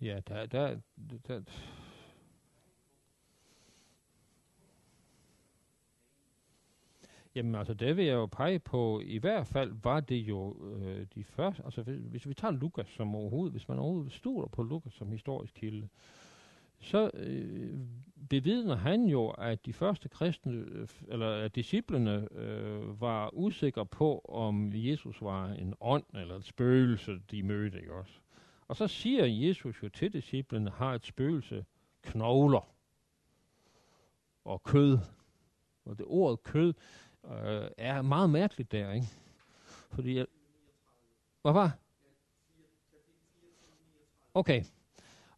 [0.00, 0.80] Ja, der, der,
[1.28, 1.40] der,
[7.34, 11.06] Jamen altså, det vil jeg jo pege på, i hvert fald var det jo øh,
[11.14, 14.62] de første, altså hvis, hvis vi tager Lukas som overhovedet, hvis man overhovedet stoler på
[14.62, 15.88] Lukas som historisk kilde,
[16.80, 17.78] så øh,
[18.30, 24.18] bevidner han jo, at de første kristne, øh, eller at disciplene øh, var usikre på,
[24.28, 28.12] om Jesus var en ånd eller et spøgelse, de mødte, ikke også?
[28.68, 31.64] Og så siger Jesus jo til disciplene, har et spøgelse
[32.02, 32.74] knogler
[34.44, 34.98] og kød.
[35.84, 36.74] Og det ordet kød
[37.24, 39.06] øh, er meget mærkeligt der, ikke?
[39.90, 40.24] Fordi,
[41.42, 41.78] hvad var?
[44.34, 44.64] Okay,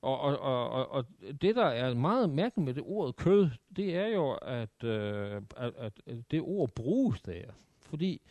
[0.03, 1.05] og, og, og, og
[1.43, 5.73] det, der er meget mærkeligt med det ordet kød, det er jo, at, øh, at,
[5.77, 5.93] at
[6.31, 7.43] det ord bruges der.
[7.81, 8.23] Fordi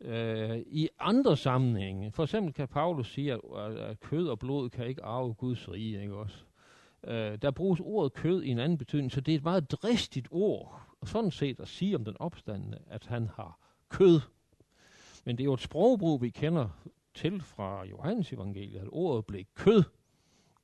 [0.00, 3.40] øh, i andre sammenhænge, for eksempel kan Paulus sige, at,
[3.78, 6.36] at kød og blod kan ikke arve Guds rige, ikke også?
[7.04, 10.28] Øh, der bruges ordet kød i en anden betydning, så det er et meget dristigt
[10.30, 14.20] ord, sådan set at sige om den opstandende, at han har kød.
[15.24, 16.68] Men det er jo et sprogbrug, vi kender
[17.14, 19.82] til fra Johannes evangeliet, at ordet blev kød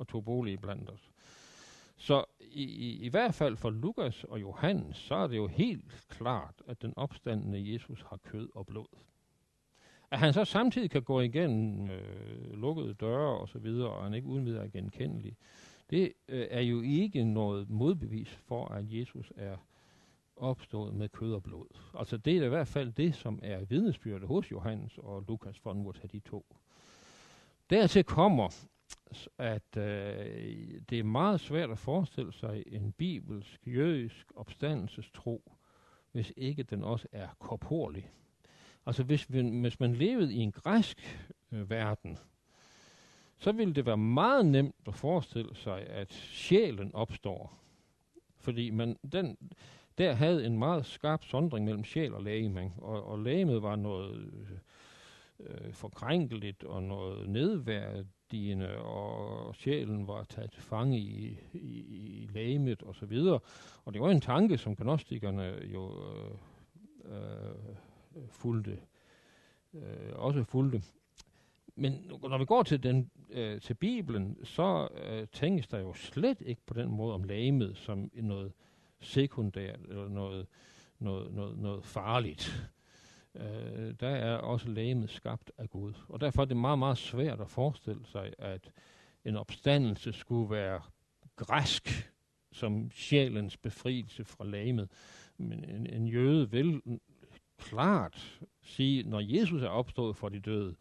[0.03, 1.11] og tog bolig blandt os.
[1.97, 6.07] Så i, i, i hvert fald for Lukas og Johannes, så er det jo helt
[6.09, 8.99] klart, at den opstandende Jesus har kød og blod.
[10.11, 14.15] At han så samtidig kan gå igennem øh, lukkede døre og så videre, og han
[14.15, 15.37] ikke uden videre er genkendelig,
[15.91, 19.57] det øh, er jo ikke noget modbevis for, at Jesus er
[20.37, 21.67] opstået med kød og blod.
[21.99, 25.73] Altså det er i hvert fald det, som er vidnesbyrdet hos Johannes og Lukas, for
[25.73, 26.47] nu at tage de to.
[27.71, 28.49] Dertil kommer,
[29.39, 35.53] at øh, det er meget svært at forestille sig en bibelsk, jødisk opstandelsestro,
[36.13, 38.11] hvis ikke den også er korporlig.
[38.87, 42.19] Altså hvis, vi, hvis man levede i en græsk øh, verden,
[43.39, 47.59] så ville det være meget nemt at forestille sig, at sjælen opstår.
[48.37, 49.37] Fordi man, den,
[49.99, 54.17] der havde en meget skarp sondring mellem sjæl og læge, og, og lægemet var noget
[54.17, 54.59] øh,
[55.41, 62.29] øh, forkrænkeligt og noget nedværdigt vigtigende, og sjælen var taget til fange i, i, i
[62.33, 63.41] lægemet og så videre.
[63.85, 65.93] Og det var en tanke, som gnostikerne jo
[67.05, 68.79] øh, øh, fulgte,
[69.75, 70.83] øh, også fulgte.
[71.77, 76.41] Men når vi går til, den, øh, til Bibelen, så øh, tænkes der jo slet
[76.41, 78.53] ikke på den måde om lægemet som noget
[79.01, 80.47] sekundært eller noget,
[80.99, 82.71] noget, noget, noget farligt.
[83.35, 85.93] Øh, der er også lægemet skabt af Gud.
[86.09, 88.71] Og derfor er det meget, meget svært at forestille sig, at
[89.25, 90.81] en opstandelse skulle være
[91.37, 92.13] græsk
[92.53, 94.91] som sjælens befrielse fra lægemet.
[95.37, 96.83] Men en, en jøde vil
[97.59, 100.77] klart sige, når Jesus er opstået for de døde,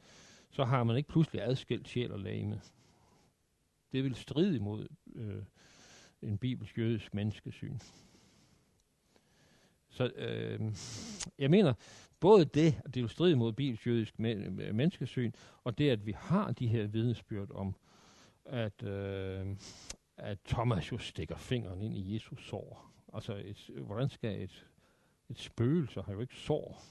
[0.50, 2.62] så har man ikke pludselig adskilt sjæl og lame.
[3.92, 5.44] Det vil stride imod øh,
[6.22, 7.80] en bibelsk jødisk menneskesyn.
[9.90, 10.76] Så øh,
[11.40, 11.74] jeg mener,
[12.22, 15.32] både det, at det vil strid mod bibelsk jødisk øh, menneskesyn,
[15.64, 17.76] og det, at vi har de her vidnesbyrd om,
[18.46, 19.56] at, øh,
[20.18, 22.92] at Thomas jo stikker fingeren ind i Jesus sår.
[23.14, 24.66] Altså, et, hvordan skal et,
[25.30, 26.82] et spøgelse have jo ikke sår?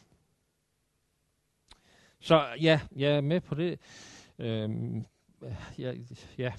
[2.21, 3.81] Så ja, jeg er med på det.
[4.39, 5.05] Øhm,
[5.79, 5.95] ja,
[6.39, 6.53] ja.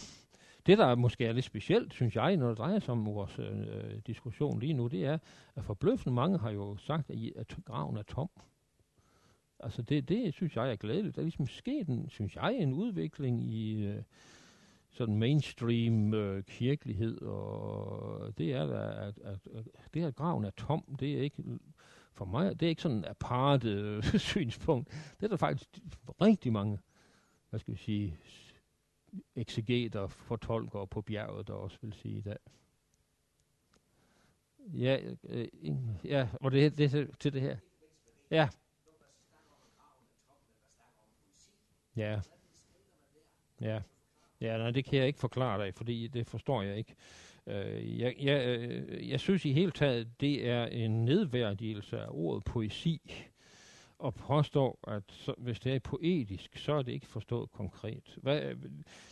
[0.65, 3.59] Det, der måske er lidt specielt, synes jeg, når det drejer sig om vores øh,
[3.59, 5.17] øh diskussion lige nu, det er,
[5.55, 8.29] at forbløffende mange har jo sagt, at, at graven er tom.
[9.63, 11.15] Altså det, det synes jeg er glædeligt.
[11.15, 14.03] Der er ligesom sket en, synes jeg, en udvikling i øh,
[14.89, 20.95] sådan mainstream øh, kirkelighed, og det er, at, at, at det her graven er tom,
[20.99, 21.43] det er ikke
[22.13, 24.03] for mig, det er ikke sådan en apart øh,
[24.33, 24.89] synspunkt.
[25.19, 25.69] Det er der faktisk
[26.21, 26.79] rigtig mange,
[27.49, 28.17] hvad skal vi sige,
[29.35, 32.37] eksegeter, fortolkere på bjerget, der også vil sige i dag.
[34.73, 35.47] Ja, øh,
[36.05, 37.57] ja, og det, det til det her.
[38.31, 38.49] Ja.
[41.95, 42.19] Ja.
[43.61, 43.81] Ja.
[44.41, 46.95] Ja, nej, det kan jeg ikke forklare dig, fordi det forstår jeg ikke.
[47.47, 52.43] Øh, jeg, jeg, øh, jeg synes i hele taget, det er en nedværdigelse af ordet
[52.43, 53.01] poesi,
[53.99, 58.17] og påstår, at så, hvis det er poetisk, så er det ikke forstået konkret.
[58.21, 58.55] Hvad,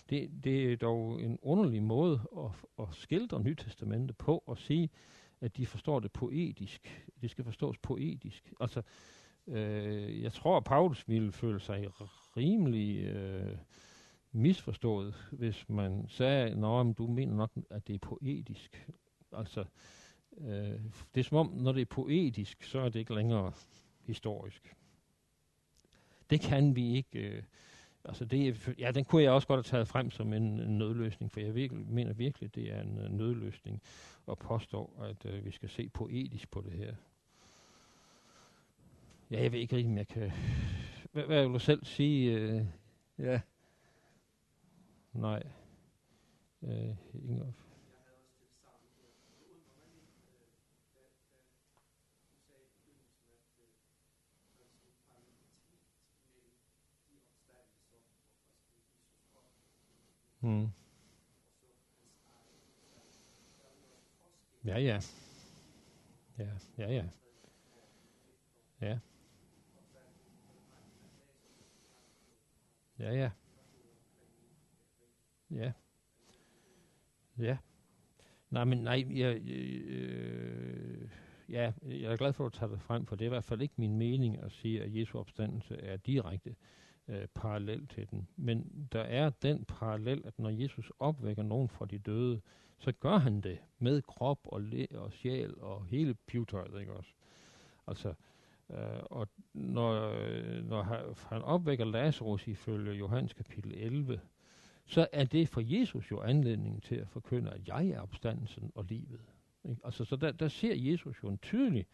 [0.10, 4.90] det, det er dog en underlig måde at, at skildre Nytestamentet på, og sige,
[5.42, 7.06] at de forstår det poetisk.
[7.22, 8.54] Det skal forstås poetisk.
[8.60, 8.84] Altså, øh,
[9.50, 11.88] Øh, jeg tror, at Paulus ville føle sig
[12.38, 13.04] rimelig...
[13.04, 13.58] Øh,
[14.32, 18.88] misforstået, hvis man sagde, at du mener nok, at det er poetisk.
[19.32, 19.66] Altså,
[20.38, 20.80] øh,
[21.16, 23.54] det er som om, når det er poetisk, så er det ikke længere
[24.02, 24.76] historisk.
[26.30, 27.20] Det kan vi ikke...
[27.20, 27.44] Øh,
[28.06, 31.32] altså det, ja, den kunne jeg også godt have taget frem som en, en nødløsning,
[31.32, 33.82] for jeg virkelig, mener virkelig, det er en øh, nødløsning
[34.28, 36.96] at påstå, at øh, vi skal se poetisk på det her.
[39.32, 40.32] Ja, jeg ved ikke rigtig, om jeg kan...
[41.12, 42.56] Hvad, hvad vil du selv sige?
[42.56, 42.66] Uh,
[43.26, 43.42] ja.
[45.14, 45.44] Nej.
[46.64, 47.56] Øh, Ingolf.
[60.40, 60.68] Hmm.
[64.66, 65.00] Ja, ja.
[66.38, 67.06] Ja, ja, ja.
[68.82, 69.00] Ja.
[73.00, 73.30] Ja, ja.
[75.52, 75.72] Ja.
[77.38, 77.58] Ja.
[78.50, 81.10] Nej, men nej, jeg, øh,
[81.50, 83.44] ja, jeg er glad for, at du tager det frem, for det er i hvert
[83.44, 86.56] fald ikke min mening at sige, at Jesu opstandelse er direkte
[87.08, 88.28] øh, parallel til den.
[88.36, 92.42] Men der er den parallel, at når Jesus opvækker nogen fra de døde,
[92.78, 97.10] så gør han det med krop og, læ og sjæl og hele pivetøjet, ikke også?
[97.88, 98.14] Altså,
[98.70, 100.14] øh, og når,
[100.62, 100.82] når
[101.30, 104.20] han opvækker Lazarus ifølge Johannes kapitel 11,
[104.86, 108.86] så er det for Jesus jo anledning til at forkynde, at jeg er opstandelsen og
[108.86, 109.22] livet.
[109.70, 109.82] Ikke?
[109.84, 111.86] Altså, så der, der ser Jesus jo en tydelig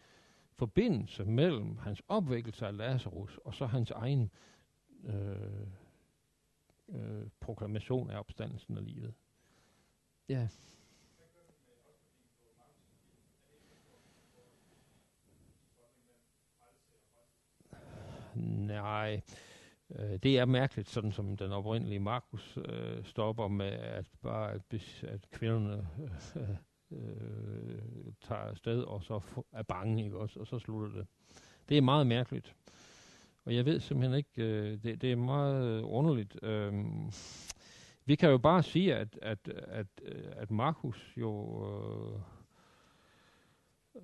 [0.52, 4.30] forbindelse mellem hans opvækkelse af Lazarus og så hans egen
[5.04, 5.66] øh,
[6.88, 9.14] øh, proklamation af opstandelsen og livet.
[10.28, 10.48] Ja.
[18.66, 19.20] Nej,
[19.94, 24.62] Øh, det er mærkeligt, sådan som den oprindelige Markus øh, stopper med, at bare at,
[25.02, 25.88] at kvinderne
[26.36, 26.48] øh,
[26.90, 29.20] øh, tager afsted, og så
[29.52, 31.06] er bange, ikke også, og så slutter det.
[31.68, 32.54] Det er meget mærkeligt.
[33.44, 36.38] Og jeg ved simpelthen ikke, øh, det, det er meget øh, underligt.
[36.42, 36.72] Øh,
[38.04, 42.20] vi kan jo bare sige, at, at, at, øh, at Markus jo øh,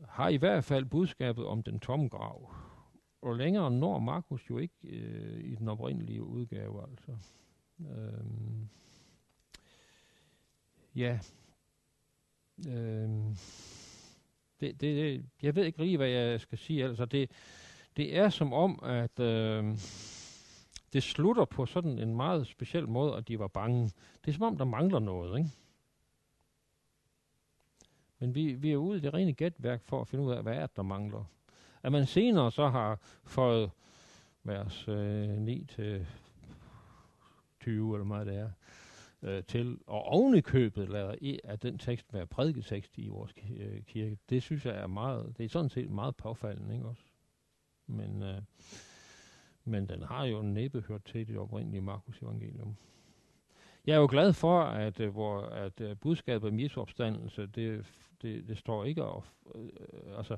[0.09, 2.55] har i hvert fald budskabet om den tomme grav
[3.23, 7.16] og længere når Markus jo ikke øh, i den oprindelige udgave, altså.
[7.81, 8.68] Øhm,
[10.95, 11.18] ja.
[12.68, 13.37] Øhm,
[14.61, 16.85] det, det, det, jeg ved ikke lige, hvad jeg skal sige.
[16.85, 17.31] Altså, det,
[17.97, 19.79] det er som om, at øh,
[20.93, 23.85] det slutter på sådan en meget speciel måde, at de var bange.
[24.25, 25.51] Det er som om, der mangler noget, ikke?
[28.18, 30.55] Men vi, vi er ude i det rene gætværk for at finde ud af, hvad
[30.55, 31.25] er det, der mangler.
[31.83, 33.70] At man senere så har fået
[34.45, 36.07] vers øh, 9 til
[37.61, 38.51] 20, eller meget det er,
[39.22, 43.35] øh, til, og oven i købet lader i, at den tekst være prædiketekst i vores
[43.57, 47.03] øh, kirke, det synes jeg er meget, det er sådan set meget påfaldende, ikke også?
[47.87, 48.43] Men, øh,
[49.64, 52.76] men den har jo næppe hørt til det oprindelige Markus evangelium.
[53.87, 57.87] Jeg er jo glad for, at, øh, hvor, at øh, budskabet om Jesu opstandelse, det,
[58.22, 59.24] det, det står ikke af,
[59.55, 59.70] øh,
[60.16, 60.37] altså,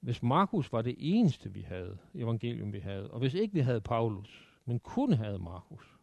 [0.00, 3.80] hvis Markus var det eneste, vi havde, evangelium vi havde, og hvis ikke vi havde
[3.80, 5.96] Paulus, men kun havde Markus,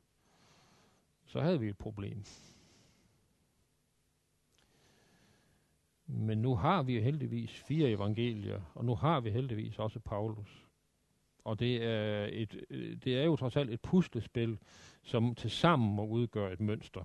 [1.26, 2.24] så havde vi et problem.
[6.06, 10.68] Men nu har vi heldigvis fire evangelier, og nu har vi heldigvis også Paulus.
[11.44, 12.66] Og det er, et,
[13.04, 14.58] det er jo trods alt et puslespil,
[15.04, 17.04] som til sammen må udgøre et mønster.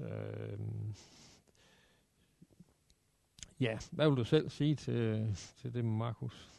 [0.00, 0.58] Øh,
[3.60, 6.50] ja, hvad vil du selv sige til, til det Markus?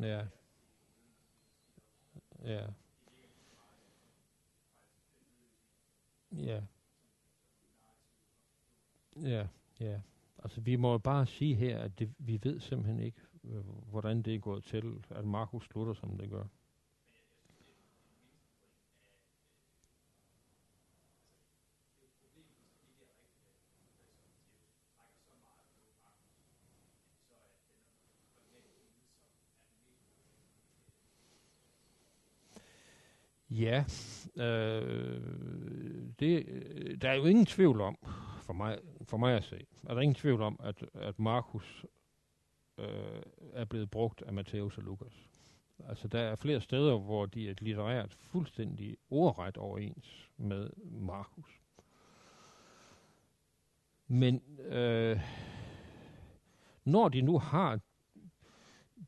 [0.00, 0.26] Ja.
[2.44, 2.66] Ja.
[6.32, 6.60] Ja.
[9.22, 9.46] Ja,
[9.80, 10.00] ja.
[10.38, 14.34] Altså, vi må bare sige her, at det, vi ved simpelthen ikke, øh, hvordan det
[14.34, 16.44] er gået til, at Markus slutter, som det gør.
[33.54, 33.84] Ja,
[34.36, 35.22] øh,
[36.18, 36.46] det,
[37.02, 37.98] der er jo ingen tvivl om,
[38.42, 41.86] for mig, for mig at se, er der ingen tvivl om, at, at Markus
[42.78, 45.28] øh, er blevet brugt af Matthæus og Lukas.
[45.88, 51.60] Altså, der er flere steder, hvor de er litterært fuldstændig ordret overens med Markus.
[54.06, 55.20] Men øh,
[56.84, 57.80] når de nu har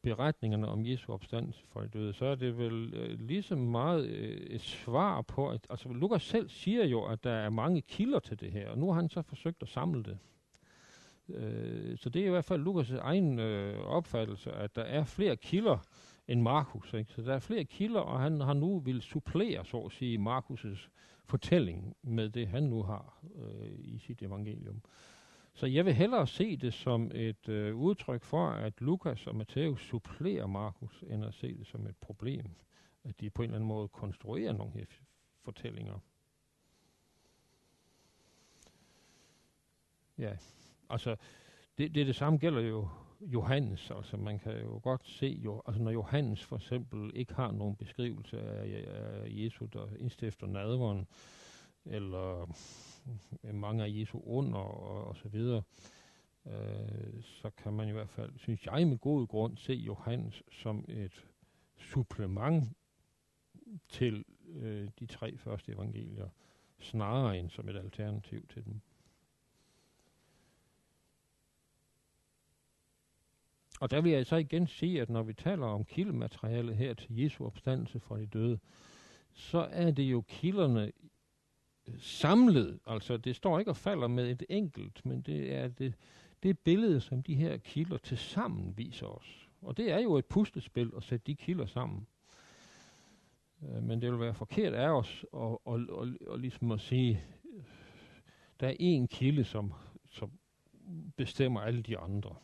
[0.07, 4.37] beretningerne om Jesu opstandelse fra de døde, så er det vel øh, så meget øh,
[4.37, 8.41] et svar på, at altså Lukas selv siger jo, at der er mange kilder til
[8.41, 10.19] det her, og nu har han så forsøgt at samle det.
[11.29, 15.37] Øh, så det er i hvert fald Lukas' egen øh, opfattelse, at der er flere
[15.37, 15.79] kilder
[16.29, 16.95] end Markus.
[16.95, 17.13] Ikke?
[17.13, 20.89] Så der er flere kilder, og han har nu vil supplere, så at sige, Markus'
[21.25, 24.83] fortælling med det, han nu har øh, i sit evangelium.
[25.57, 29.81] Så jeg vil hellere se det som et øh, udtryk for, at Lukas og Matthæus
[29.81, 32.51] supplerer Markus, end at se det som et problem.
[33.05, 34.85] At de på en eller anden måde konstruerer nogle her
[35.45, 35.99] fortællinger.
[40.19, 40.37] Ja,
[40.91, 41.17] altså
[41.79, 42.89] det, det, det samme gælder jo
[43.21, 43.91] Johannes.
[43.91, 47.77] Altså man kan jo godt se, jo, altså når Johannes for eksempel ikke har nogen
[47.77, 51.07] beskrivelse af, af Jesus, der indstifter nadveren,
[51.85, 52.47] eller
[53.45, 55.63] Øh, mange af Jesu under og, og så videre,
[56.47, 60.85] øh, så kan man i hvert fald, synes jeg med god grund, se Johannes som
[60.89, 61.27] et
[61.79, 62.65] supplement
[63.89, 66.29] til øh, de tre første evangelier,
[66.79, 68.81] snarere end som et alternativ til dem.
[73.81, 77.17] Og der vil jeg så igen sige, at når vi taler om kildematerialet her til
[77.17, 78.59] Jesu opstandelse fra de døde,
[79.33, 80.93] så er det jo kilderne
[81.99, 82.79] samlet.
[82.87, 85.95] Altså, det står ikke og falder med et enkelt, men det er det,
[86.43, 89.49] det billede, som de her kilder til sammen viser os.
[89.63, 92.07] Og det er jo et puslespil at sætte de kilder sammen.
[93.63, 96.81] Øh, men det vil være forkert af os at, at, at, at, at, ligesom at
[96.81, 97.25] sige,
[97.55, 97.63] øh,
[98.61, 99.73] der er en kilde, som,
[100.11, 100.31] som
[101.17, 102.35] bestemmer alle de andre.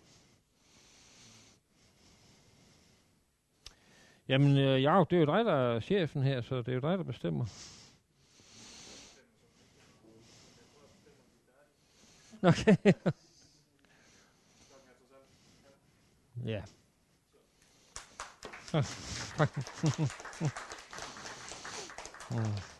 [4.28, 6.80] Jamen, øh, ja, det er jo dig, der er chefen her, så det er jo
[6.80, 7.45] dig, der bestemmer.
[12.43, 12.76] Okay.
[16.45, 16.64] ja.
[19.38, 19.51] Tak.